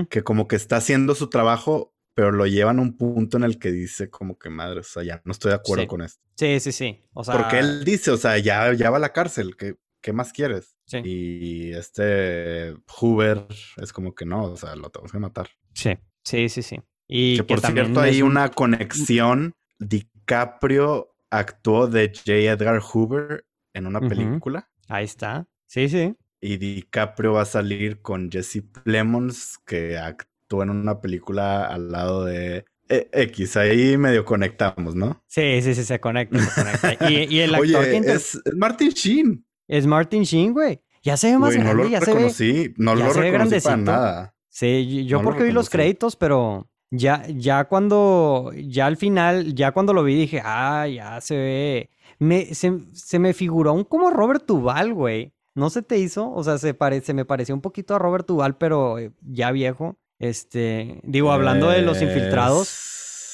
Que 0.10 0.24
como 0.24 0.48
que 0.48 0.56
está 0.56 0.78
haciendo 0.78 1.16
su 1.16 1.30
trabajo, 1.30 1.94
pero 2.16 2.32
lo 2.32 2.46
llevan 2.46 2.78
a 2.80 2.82
un 2.84 2.96
punto 2.98 3.38
en 3.38 3.44
el 3.44 3.58
que 3.58 3.72
dice 3.72 4.10
como 4.10 4.38
que 4.38 4.50
madre, 4.50 4.82
o 4.82 4.84
sea, 4.84 5.04
ya 5.04 5.22
no 5.26 5.32
estoy 5.32 5.50
de 5.50 5.56
acuerdo 5.56 5.84
Sí. 5.84 5.88
con 5.88 6.02
esto. 6.02 6.22
Sí, 6.36 6.60
sí, 6.60 6.72
sí. 6.72 7.02
O 7.14 7.24
sea, 7.24 7.36
Porque 7.38 7.60
él 7.60 7.84
dice, 7.84 8.12
o 8.12 8.18
sea, 8.18 8.38
ya, 8.38 8.72
ya 8.74 8.90
va 8.92 8.98
a 8.98 9.00
la 9.00 9.14
cárcel, 9.14 9.56
¿qué, 9.58 9.76
qué 10.02 10.14
más 10.14 10.32
quieres? 10.32 10.76
Sí. 10.86 11.00
Y 11.04 11.72
este 11.74 12.76
Hoover 13.00 13.48
es 13.78 13.92
como 13.94 14.14
que 14.14 14.26
no, 14.26 14.44
o 14.44 14.58
sea, 14.58 14.76
lo 14.76 14.90
tenemos 14.92 15.12
que 15.12 15.20
matar. 15.20 15.50
Sí, 15.74 15.98
sí, 16.24 16.50
sí, 16.50 16.62
sí. 16.62 16.80
Y 17.08 17.38
que 17.38 17.44
por 17.44 17.60
cierto, 17.62 18.00
hay 18.00 18.22
un- 18.22 18.32
una 18.32 18.50
conexión. 18.50 19.54
DiCaprio 19.80 21.16
actuó 21.30 21.88
de 21.88 22.12
J. 22.16 22.32
Edgar 22.34 22.80
Hoover 22.80 23.46
en 23.74 23.88
una 23.88 24.00
película. 24.00 24.70
Ahí 24.88 25.06
está. 25.06 25.48
Sí, 25.68 25.90
sí. 25.90 26.16
Y 26.46 26.58
DiCaprio 26.58 27.34
va 27.34 27.44
a 27.44 27.46
salir 27.46 28.02
con 28.02 28.30
Jesse 28.30 28.62
Plemons, 28.84 29.60
que 29.66 29.98
actuó 29.98 30.64
en 30.64 30.70
una 30.72 31.00
película 31.00 31.66
al 31.66 31.92
lado 31.92 32.26
de 32.26 32.66
eh, 32.90 33.10
X. 33.14 33.56
Ahí 33.56 33.96
medio 33.98 34.26
conectamos, 34.26 34.94
¿no? 34.94 35.24
Sí, 35.28 35.62
sí, 35.62 35.74
sí, 35.74 35.84
se 35.86 36.00
conecta, 36.02 36.38
se 36.40 36.62
conecta. 36.62 37.10
Y, 37.10 37.34
y 37.34 37.40
el 37.40 37.56
actor 37.56 37.80
Oye, 37.82 37.90
que 37.92 37.96
inter- 37.96 38.16
es 38.18 38.42
Martin 38.56 38.90
Sheen. 38.90 39.46
Es 39.70 39.88
Martin 39.88 40.24
Sheen, 40.24 40.52
güey. 40.54 40.82
Ya 41.02 41.16
se 41.18 41.32
ve 41.32 41.38
más 41.38 41.56
Güey, 41.56 41.60
no 41.60 41.64
grande, 41.74 41.84
lo 41.86 41.90
ya 41.90 42.00
se 42.02 42.06
ve. 42.08 42.14
reconocí. 42.14 42.74
No 42.78 42.98
ya 42.98 43.06
lo 43.08 43.14
se 43.14 43.22
reconocí 43.22 43.50
para 43.62 43.76
grandecito. 43.76 43.78
nada. 43.78 44.36
Sí, 44.50 45.06
yo 45.06 45.18
No 45.18 45.24
lo 45.24 45.30
porque 45.30 45.44
vi 45.46 45.52
los 45.52 45.66
reconocí. 45.68 45.72
créditos, 45.78 46.16
pero 46.18 46.70
ya, 46.92 47.26
ya 47.30 47.64
cuando, 47.66 48.52
ya 48.56 48.86
al 48.86 48.98
final, 48.98 49.56
ya 49.56 49.72
cuando 49.72 49.94
lo 49.94 50.04
vi 50.04 50.16
dije, 50.16 50.42
ah, 50.44 50.88
ya 50.88 51.20
se 51.22 51.36
ve. 51.38 51.90
Me, 52.20 52.54
se, 52.54 52.80
se 52.92 53.18
me 53.20 53.34
figuró 53.34 53.74
un 53.74 53.84
como 53.86 54.12
Robert 54.12 54.44
Duval, 54.46 54.94
güey. 54.94 55.32
¿No 55.56 55.70
se 55.70 55.82
te 55.84 55.98
hizo? 55.98 56.32
O 56.32 56.44
sea, 56.44 56.58
se, 56.58 56.74
pare, 56.74 57.02
se 57.02 57.14
me 57.14 57.26
pareció 57.26 57.54
un 57.54 57.62
poquito 57.62 57.96
a 57.96 58.00
Robert 58.00 58.28
Duval, 58.28 58.58
pero 58.58 58.98
eh, 59.00 59.12
ya 59.22 59.52
viejo. 59.52 59.98
Este, 60.20 61.00
digo, 61.04 61.32
hablando 61.32 61.70
de 61.70 61.82
los 61.82 62.02
infiltrados, 62.02 62.70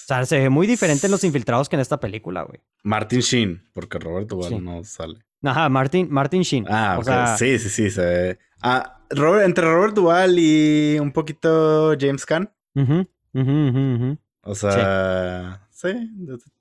o 0.03 0.07
sea, 0.07 0.25
se 0.25 0.39
ve 0.39 0.49
muy 0.49 0.65
diferente 0.65 1.05
en 1.07 1.11
los 1.11 1.23
infiltrados 1.23 1.69
que 1.69 1.75
en 1.75 1.81
esta 1.81 1.99
película, 1.99 2.41
güey. 2.43 2.59
Martin 2.83 3.19
Sheen, 3.19 3.63
porque 3.73 3.99
Robert 3.99 4.27
Duvall 4.27 4.49
Sí. 4.49 4.59
no 4.59 4.83
sale. 4.83 5.19
Ajá, 5.43 5.69
Martin, 5.69 6.07
Martin 6.09 6.41
Sheen. 6.41 6.65
Ah, 6.67 6.97
o 6.99 7.03
sea, 7.03 7.37
sí, 7.37 7.57
sí, 7.59 7.69
sí, 7.69 7.89
se 7.91 8.01
ve. 8.01 8.39
Ah, 8.61 9.01
Robert- 9.11 9.45
entre 9.45 9.65
Robert 9.71 9.93
Duvall 9.93 10.35
y 10.39 10.97
un 10.99 11.11
poquito 11.11 11.95
James 11.99 12.25
Caan. 12.25 12.51
ujú, 12.75 13.07
ujú, 13.33 13.51
ujú, 13.69 13.95
ujú. 13.95 14.17
O 14.41 14.55
sea, 14.55 15.67
sí, 15.69 15.89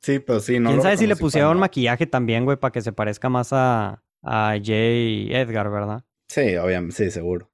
sí, 0.02 0.18
pero 0.20 0.40
sí, 0.40 0.60
no. 0.60 0.68
¿Quién 0.70 0.76
lo 0.76 0.82
sabe 0.82 0.96
si 0.98 1.06
le 1.06 1.16
pusieron 1.16 1.50
nada. 1.52 1.60
maquillaje 1.60 2.06
también, 2.06 2.44
güey, 2.44 2.56
para 2.58 2.70
que 2.72 2.82
se 2.82 2.92
parezca 2.92 3.28
más 3.28 3.48
a, 3.52 4.02
a 4.22 4.56
Jay 4.62 5.28
Edgar, 5.32 5.70
¿verdad? 5.70 6.04
Sí, 6.28 6.56
obviamente, 6.56 6.96
sí, 6.96 7.10
seguro. 7.10 7.50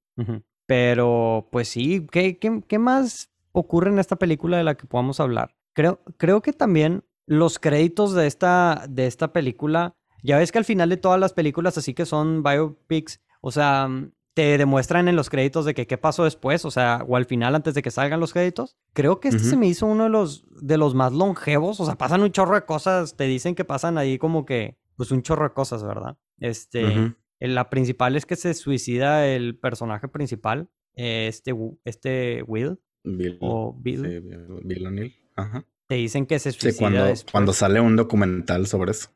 Pero, 0.67 1.49
pues 1.53 1.69
sí, 1.69 2.07
¿qué, 2.11 2.39
qué, 2.39 2.63
qué 2.67 2.79
más 2.79 3.31
ocurre 3.53 3.91
en 3.91 3.99
esta 3.99 4.17
película 4.17 4.57
de 4.57 4.65
la 4.65 4.77
que 4.77 4.87
podamos 4.87 5.21
hablar? 5.21 5.55
Creo, 5.75 6.01
creo 6.17 6.41
que 6.41 6.53
también 6.53 7.05
los 7.27 7.59
créditos 7.59 8.15
de 8.15 8.27
esta, 8.27 8.87
de 8.89 9.07
esta 9.07 9.33
película, 9.33 9.95
ya 10.23 10.39
ves 10.39 10.53
que 10.53 10.59
al 10.59 10.65
final 10.65 10.89
de 10.89 10.97
todas 10.97 11.21
las 11.21 11.33
películas 11.33 11.77
así 11.79 11.95
que 11.95 12.07
son 12.07 12.43
biopics, 12.43 13.21
o 13.41 13.51
sea, 13.51 13.89
te 14.35 14.59
demuestran 14.59 15.09
en 15.09 15.17
los 15.17 15.31
créditos 15.31 15.65
de 15.65 15.75
que 15.75 15.87
qué 15.87 15.97
pasó 15.97 16.25
después, 16.25 16.65
o 16.65 16.71
sea, 16.71 17.05
o 17.07 17.17
al 17.17 17.25
final 17.25 17.55
antes 17.55 17.75
de 17.75 17.83
que 17.83 17.91
salgan 17.91 18.21
los 18.21 18.33
créditos. 18.33 18.77
Creo 18.93 19.21
que 19.21 19.29
este 19.29 19.45
se 19.45 19.57
me 19.57 19.67
hizo 19.67 19.87
uno 19.87 20.05
de 20.05 20.11
los, 20.11 20.45
de 20.61 20.77
los 20.77 20.95
más 20.95 21.13
longevos, 21.13 21.79
o 21.81 21.87
sea, 21.87 21.95
pasan 21.95 22.23
un 22.23 22.33
chorro 22.33 22.55
de 22.57 22.65
cosas, 22.65 23.17
te 23.17 23.25
dicen 23.25 23.55
que 23.55 23.65
pasan 23.65 23.97
ahí 23.97 24.19
como 24.19 24.45
que, 24.45 24.77
pues 24.97 25.13
un 25.13 25.23
chorro 25.23 25.45
de 25.45 25.55
cosas, 25.55 25.85
¿verdad? 25.85 26.17
Este, 26.45 27.15
eh, 27.41 27.49
La 27.49 27.71
principal 27.71 28.17
es 28.17 28.27
que 28.27 28.37
se 28.37 28.53
suicida 28.55 29.27
el 29.27 29.57
personaje 29.57 30.09
principal, 30.09 30.69
eh, 30.95 31.27
este, 31.29 31.55
este 31.85 32.43
Will. 32.43 32.79
Bill. 33.03 33.39
O 33.41 33.75
Bill. 33.79 34.03
Sí, 34.03 34.21
Bill 34.65 34.87
O'Neill. 34.87 35.15
Ajá. 35.37 35.67
Te 35.87 35.97
dicen 35.97 36.27
que 36.27 36.39
se 36.39 36.53
suicida. 36.53 36.73
Sí, 36.73 36.79
cuando, 36.79 37.15
cuando 37.33 37.53
sale 37.53 37.81
un 37.81 37.97
documental 37.97 38.67
sobre 38.67 38.91
eso. 38.91 39.11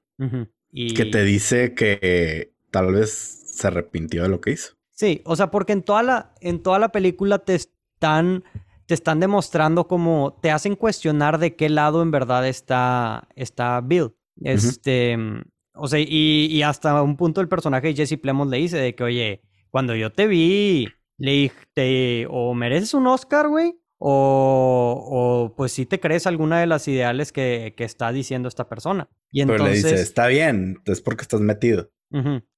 y... 0.71 0.95
Que 0.95 1.05
te 1.05 1.23
dice 1.23 1.75
que 1.75 2.55
tal 2.71 2.93
vez 2.93 3.11
se 3.11 3.67
arrepintió 3.67 4.23
de 4.23 4.29
lo 4.29 4.41
que 4.41 4.53
hizo. 4.53 4.75
Sí, 4.91 5.23
o 5.25 5.37
sea, 5.37 5.51
porque 5.51 5.73
en 5.73 5.83
toda 5.83 6.03
la, 6.03 6.35
en 6.41 6.63
toda 6.63 6.79
la 6.79 6.91
película 6.91 7.39
te 7.39 7.55
están, 7.55 8.43
te 8.87 8.95
están 8.95 9.21
demostrando 9.21 9.87
como 9.87 10.39
te 10.41 10.51
hacen 10.51 10.77
cuestionar 10.77 11.39
de 11.39 11.57
qué 11.57 11.69
lado 11.69 12.03
en 12.03 12.11
verdad 12.11 12.47
está, 12.49 13.29
está 13.37 13.81
Bill. 13.81 14.15
Este, 14.41 15.17
o 15.79 15.89
sea, 15.89 16.01
y, 16.01 16.49
y, 16.51 16.63
hasta 16.63 17.03
un 17.03 17.17
punto 17.17 17.41
el 17.41 17.49
personaje 17.49 17.89
de 17.89 17.95
Jesse 17.95 18.19
Plemons 18.21 18.51
le 18.51 18.59
dice 18.59 18.79
de 18.79 18.95
que, 18.95 19.05
oye, 19.05 19.43
cuando 19.71 19.95
yo 19.95 20.13
te 20.13 20.27
vi, 20.27 20.89
le 21.19 21.33
dije, 21.77 22.27
o 22.31 22.55
mereces 22.55 22.95
un 22.95 23.07
Oscar, 23.07 23.49
güey, 23.49 23.79
o, 23.99 25.05
o, 25.11 25.57
pues 25.57 25.73
si 25.73 25.85
te 25.85 25.99
crees 26.01 26.27
alguna 26.27 26.61
de 26.61 26.67
las 26.67 26.87
ideales 26.87 27.33
que, 27.33 27.75
que 27.77 27.85
está 27.85 28.13
diciendo 28.13 28.49
esta 28.49 28.69
persona. 28.69 29.09
Y 29.31 29.41
entonces, 29.41 29.63
Pero 29.63 29.73
le 29.73 29.77
dice, 29.77 30.03
está 30.03 30.29
bien, 30.29 30.81
es 30.87 31.01
porque 31.01 31.23
estás 31.23 31.41
metido. 31.41 31.91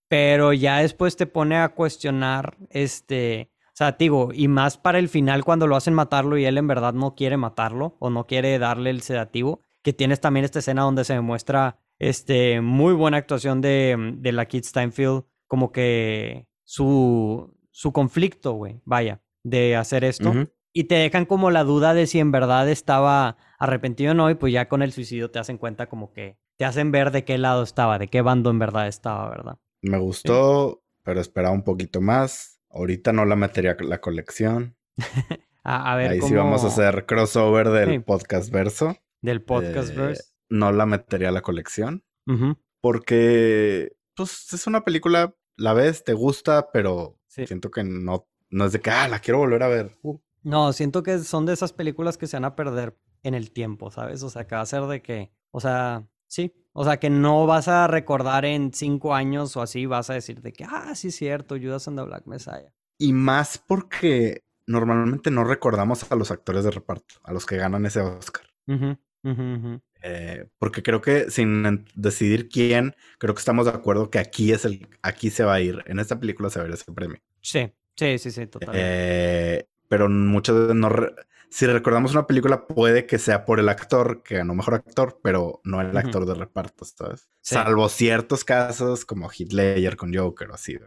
Pero 0.09 0.53
ya 0.53 0.79
después 0.79 1.17
te 1.17 1.27
pone 1.27 1.57
a 1.57 1.71
cuestionar, 1.71 2.59
este, 2.71 3.51
o 3.69 3.77
sea, 3.77 3.93
digo, 3.93 4.31
y 4.35 4.49
más 4.49 4.77
para 4.77 4.99
el 4.99 5.09
final 5.09 5.45
cuando 5.45 5.67
lo 5.67 5.77
hacen 5.77 5.95
matarlo 5.95 6.37
y 6.37 6.45
él 6.45 6.59
en 6.59 6.67
verdad 6.67 6.93
no 6.93 7.15
quiere 7.15 7.37
matarlo 7.37 7.97
o 8.01 8.11
no 8.11 8.27
quiere 8.27 8.59
darle 8.59 8.91
el 8.91 9.03
sedativo, 9.03 9.63
que 9.83 9.93
tienes 9.93 10.21
también 10.21 10.45
esta 10.45 10.59
escena 10.59 10.83
donde 10.83 11.05
se 11.05 11.15
demuestra, 11.15 11.79
este, 12.01 12.61
muy 12.63 12.95
buena 12.95 13.19
actuación 13.19 13.61
de, 13.61 14.15
de 14.17 14.33
la 14.33 14.47
Kid 14.47 14.65
Steinfeld, 14.65 15.25
como 15.47 15.71
que 15.71 16.49
su, 16.65 17.57
su 17.71 17.93
conflicto, 17.93 18.55
güey, 18.55 18.81
vaya, 18.85 19.21
de 19.45 19.77
hacer 19.77 20.03
esto. 20.05 20.33
Y 20.73 20.85
te 20.85 20.95
dejan 20.95 21.27
como 21.27 21.51
la 21.51 21.63
duda 21.65 21.95
de 21.95 22.07
si 22.07 22.19
en 22.19 22.33
verdad 22.33 22.69
estaba 22.69 23.37
arrepentido 23.59 24.13
o 24.13 24.15
no, 24.15 24.31
y 24.31 24.35
pues 24.35 24.53
ya 24.53 24.69
con 24.69 24.83
el 24.83 24.93
suicidio 24.93 25.31
te 25.31 25.39
hacen 25.39 25.59
cuenta 25.59 25.89
como 25.89 26.13
que 26.13 26.39
te 26.57 26.65
hacen 26.65 26.91
ver 26.91 27.11
de 27.11 27.25
qué 27.25 27.39
lado 27.39 27.63
estaba, 27.63 27.99
de 27.99 28.09
qué 28.09 28.23
bando 28.23 28.51
en 28.51 28.59
verdad 28.59 28.89
estaba, 28.89 29.29
¿verdad? 29.29 29.59
Me 29.83 29.99
gustó, 29.99 30.83
pero 31.03 31.21
esperaba 31.21 31.55
un 31.55 31.65
poquito 31.65 32.01
más. 32.01 32.61
Ahorita 32.71 33.13
no 33.13 33.25
la 33.25 33.37
metería 33.37 33.77
la 33.81 34.01
colección. 34.01 34.77
a, 35.65 35.97
ver, 35.97 36.13
Ahí 36.13 36.21
sí 36.23 36.35
vamos 36.35 36.65
a 36.65 36.69
hacer 36.69 37.05
crossover 37.05 37.69
del 37.71 38.03
podcast 38.05 38.51
verso. 38.51 38.97
Del 39.21 39.43
podcast 39.43 39.91
eh, 39.91 40.15
No 40.51 40.73
la 40.73 40.85
metería 40.85 41.31
a 41.31 41.33
la 41.33 41.43
colección. 41.43 42.05
Porque, 42.81 43.97
pues, 44.15 44.53
es 44.53 44.67
una 44.67 44.85
película, 44.85 45.35
la 45.57 45.73
ves, 45.73 46.05
te 46.05 46.13
gusta, 46.13 46.71
pero 46.73 47.19
siento 47.27 47.71
que 47.71 47.83
no, 47.83 48.29
no 48.51 48.67
es 48.67 48.73
de 48.73 48.81
que, 48.81 48.91
ah, 48.91 49.09
la 49.09 49.19
quiero 49.19 49.39
volver 49.39 49.63
a 49.63 49.69
ver. 49.69 49.97
Uh. 50.03 50.19
No, 50.43 50.73
siento 50.73 51.03
que 51.03 51.19
son 51.19 51.45
de 51.45 51.53
esas 51.53 51.73
películas 51.73 52.17
que 52.17 52.27
se 52.27 52.37
van 52.37 52.45
a 52.45 52.57
perder 52.57 52.97
en 53.23 53.35
el 53.35 53.51
tiempo, 53.51 53.91
¿sabes? 53.91 54.23
O 54.23 54.31
sea, 54.31 54.47
que 54.47 54.55
va 54.55 54.63
a 54.63 54.67
ser 54.67 54.85
de 54.85 55.03
que, 55.03 55.33
o 55.51 55.61
sea, 55.61 56.09
sí, 56.27 56.55
o 56.73 56.85
sea, 56.85 56.99
que 56.99 57.11
no 57.11 57.47
vas 57.47 57.69
a 57.69 57.87
recordar 57.87 58.45
en 58.45 58.73
cinco 58.73 59.15
años 59.15 59.57
o 59.57 59.63
así, 59.63 59.87
vas 59.87 60.09
a 60.09 60.15
decir 60.15 60.41
de 60.41 60.53
que, 60.53 60.65
ah, 60.65 60.95
sí 60.95 61.09
es 61.09 61.17
cierto, 61.17 61.57
Judas 61.57 61.89
and 61.89 61.99
the 61.99 62.05
Black 62.05 62.27
Messiah. 62.27 62.73
Y 62.97 63.13
más 63.13 63.59
porque 63.59 64.45
normalmente 64.67 65.31
no 65.31 65.45
recordamos 65.45 66.11
a 66.11 66.15
los 66.15 66.31
actores 66.31 66.65
de 66.65 66.71
reparto, 66.71 67.17
a 67.25 67.33
los 67.33 67.45
que 67.45 67.57
ganan 67.57 67.85
ese 67.87 68.01
Oscar. 68.01 68.47
Eh, 70.03 70.47
porque 70.59 70.83
creo 70.83 71.01
que 71.01 71.31
sin 71.31 71.85
decidir 71.95 72.49
quién, 72.49 72.95
creo 73.19 73.35
que 73.35 73.41
estamos 73.41 73.67
de 73.67 73.73
acuerdo 73.73 74.11
que 74.11 74.19
aquí 74.19 74.53
es 74.53 74.65
el, 74.65 74.89
aquí 75.03 75.31
se 75.31 75.45
va 75.45 75.55
a 75.55 75.61
ir, 75.61 75.83
en 75.87 75.99
esta 75.99 76.19
película 76.19 76.51
se 76.51 76.59
va 76.59 76.65
a 76.65 76.69
ir 76.69 76.75
ese 76.75 76.93
premio. 76.93 77.21
Sí, 77.41 77.73
sí, 77.97 78.19
sí, 78.19 78.31
sí, 78.31 78.47
totalmente. 78.47 78.81
Eh, 78.83 79.69
pero 79.89 80.09
muchas 80.09 80.57
veces 80.57 80.75
no... 80.75 80.91
si 81.51 81.67
recordamos 81.67 82.13
una 82.13 82.27
película, 82.27 82.67
puede 82.67 83.07
que 83.07 83.19
sea 83.19 83.45
por 83.45 83.61
el 83.61 83.69
actor 83.69 84.23
que 84.23 84.37
ganó 84.37 84.55
mejor 84.55 84.75
actor, 84.75 85.21
pero 85.23 85.61
no 85.65 85.81
el 85.81 85.97
actor 85.97 86.25
de 86.25 86.35
reparto, 86.35 86.85
¿sabes? 86.85 87.29
Salvo 87.41 87.89
ciertos 87.89 88.45
casos 88.45 89.05
como 89.05 89.29
Hitler 89.37 89.97
con 89.97 90.15
Joker 90.15 90.51
o 90.51 90.55
así. 90.55 90.79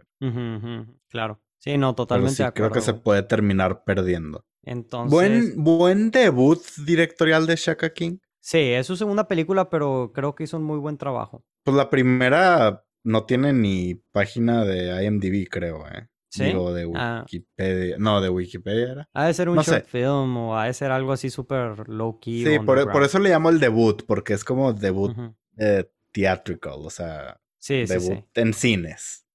Claro. 1.08 1.40
Sí, 1.58 1.78
no, 1.78 1.94
totalmente. 1.94 2.34
Sí, 2.34 2.50
creo 2.54 2.70
que 2.70 2.80
se 2.80 2.94
puede 2.94 3.22
terminar 3.22 3.84
perdiendo. 3.84 4.44
Entonces. 4.62 5.10
Buen, 5.10 5.62
buen 5.62 6.10
debut 6.10 6.62
directorial 6.84 7.46
de 7.46 7.56
Shaka 7.56 7.90
King. 7.90 8.18
Sí, 8.44 8.58
es 8.58 8.86
su 8.86 8.94
segunda 8.94 9.26
película, 9.26 9.70
pero 9.70 10.12
creo 10.14 10.34
que 10.34 10.44
hizo 10.44 10.58
un 10.58 10.64
muy 10.64 10.78
buen 10.78 10.98
trabajo. 10.98 11.46
Pues 11.62 11.74
la 11.74 11.88
primera 11.88 12.84
no 13.02 13.24
tiene 13.24 13.54
ni 13.54 13.94
página 13.94 14.66
de 14.66 15.02
IMDb, 15.02 15.48
creo, 15.48 15.86
¿eh? 15.88 16.10
¿Sí? 16.28 16.52
de 16.52 16.92
ah. 16.94 17.22
Wikipedia. 17.22 17.96
No, 17.98 18.20
de 18.20 18.28
Wikipedia 18.28 18.92
era. 18.92 19.08
Ha 19.14 19.28
de 19.28 19.34
ser 19.34 19.48
un 19.48 19.56
short 19.56 19.86
film 19.86 20.36
o 20.36 20.58
ha 20.58 20.66
de 20.66 20.74
ser 20.74 20.90
algo 20.90 21.12
así 21.12 21.30
súper 21.30 21.88
low 21.88 22.20
key. 22.20 22.44
Sí, 22.44 22.58
por, 22.58 23.02
eso 23.02 23.18
le 23.18 23.30
llamo 23.30 23.48
el 23.48 23.60
debut, 23.60 24.04
porque 24.06 24.34
es 24.34 24.44
como 24.44 24.74
debut 24.74 25.16
eh, 25.56 25.90
theatrical, 26.12 26.80
o 26.80 26.90
sea, 26.90 27.40
debut 27.66 28.26
en 28.34 28.52
cines. 28.52 29.26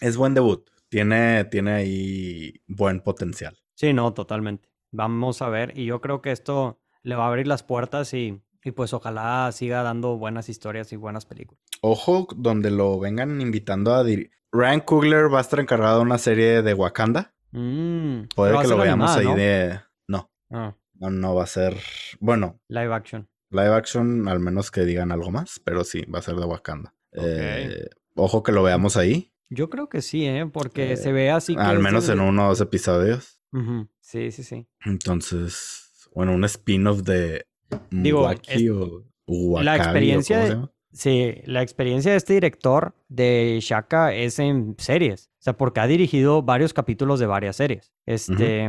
Es 0.00 0.16
buen 0.16 0.34
debut. 0.34 0.64
Tiene, 0.88 1.44
tiene 1.46 1.72
ahí 1.72 2.54
buen 2.68 3.00
potencial. 3.00 3.58
Sí, 3.74 3.92
no, 3.92 4.14
totalmente. 4.14 4.68
Vamos 4.92 5.42
a 5.42 5.48
ver. 5.48 5.76
Y 5.76 5.86
yo 5.86 6.00
creo 6.00 6.22
que 6.22 6.30
esto 6.30 6.80
le 7.02 7.14
va 7.14 7.24
a 7.24 7.28
abrir 7.28 7.46
las 7.46 7.62
puertas 7.62 8.12
y, 8.14 8.40
y 8.64 8.70
pues 8.72 8.92
ojalá 8.92 9.50
siga 9.52 9.82
dando 9.82 10.16
buenas 10.16 10.48
historias 10.48 10.92
y 10.92 10.96
buenas 10.96 11.26
películas. 11.26 11.62
Ojo, 11.80 12.28
donde 12.36 12.70
lo 12.70 12.98
vengan 12.98 13.40
invitando 13.40 13.94
a 13.94 14.04
dirigir 14.04 14.38
Ryan 14.50 14.80
Coogler 14.80 15.32
va 15.32 15.38
a 15.38 15.40
estar 15.42 15.60
encargado 15.60 15.98
de 15.98 16.02
una 16.02 16.18
serie 16.18 16.62
de 16.62 16.74
Wakanda. 16.74 17.34
Mm, 17.50 18.28
Puede 18.34 18.58
que 18.60 18.68
lo 18.68 18.76
veamos 18.78 19.10
ahí 19.10 19.34
de. 19.34 19.80
No. 20.06 20.30
Ah. 20.50 20.74
No, 20.94 21.10
no 21.10 21.34
va 21.34 21.44
a 21.44 21.46
ser. 21.46 21.76
Bueno. 22.18 22.60
Live 22.68 22.92
action. 22.94 23.28
Live 23.50 23.74
action, 23.74 24.28
al 24.28 24.40
menos 24.40 24.70
que 24.70 24.84
digan 24.84 25.12
algo 25.12 25.30
más, 25.30 25.60
pero 25.64 25.84
sí, 25.84 26.02
va 26.02 26.18
a 26.18 26.22
ser 26.22 26.36
de 26.36 26.44
Wakanda. 26.44 26.94
Eh, 27.12 27.88
ojo 28.14 28.42
que 28.42 28.52
lo 28.52 28.62
veamos 28.62 28.96
ahí. 28.96 29.32
Yo 29.50 29.70
creo 29.70 29.88
que 29.88 30.02
sí, 30.02 30.26
¿eh? 30.26 30.46
Porque 30.46 30.96
se 30.96 31.12
ve 31.12 31.30
así. 31.30 31.54
Que 31.54 31.62
al 31.62 31.78
menos 31.78 32.08
en 32.08 32.20
uno 32.20 32.46
o 32.46 32.48
dos 32.48 32.60
episodios. 32.60 33.40
Sí, 34.00 34.30
sí, 34.30 34.42
sí. 34.42 34.66
Entonces, 34.84 35.87
bueno, 36.18 36.32
un 36.32 36.44
spin-off 36.46 37.02
de 37.02 37.46
Digo, 37.92 38.28
o 39.26 39.62
la 39.62 39.76
experiencia 39.76 40.68
Sí, 40.90 41.34
la 41.44 41.62
experiencia 41.62 42.10
de 42.10 42.16
este 42.16 42.32
director 42.32 42.96
de 43.08 43.60
Shaka 43.62 44.12
es 44.12 44.40
en 44.40 44.74
series. 44.78 45.30
O 45.38 45.42
sea, 45.42 45.56
porque 45.56 45.78
ha 45.78 45.86
dirigido 45.86 46.42
varios 46.42 46.72
capítulos 46.72 47.20
de 47.20 47.26
varias 47.26 47.54
series. 47.54 47.92
Este. 48.04 48.68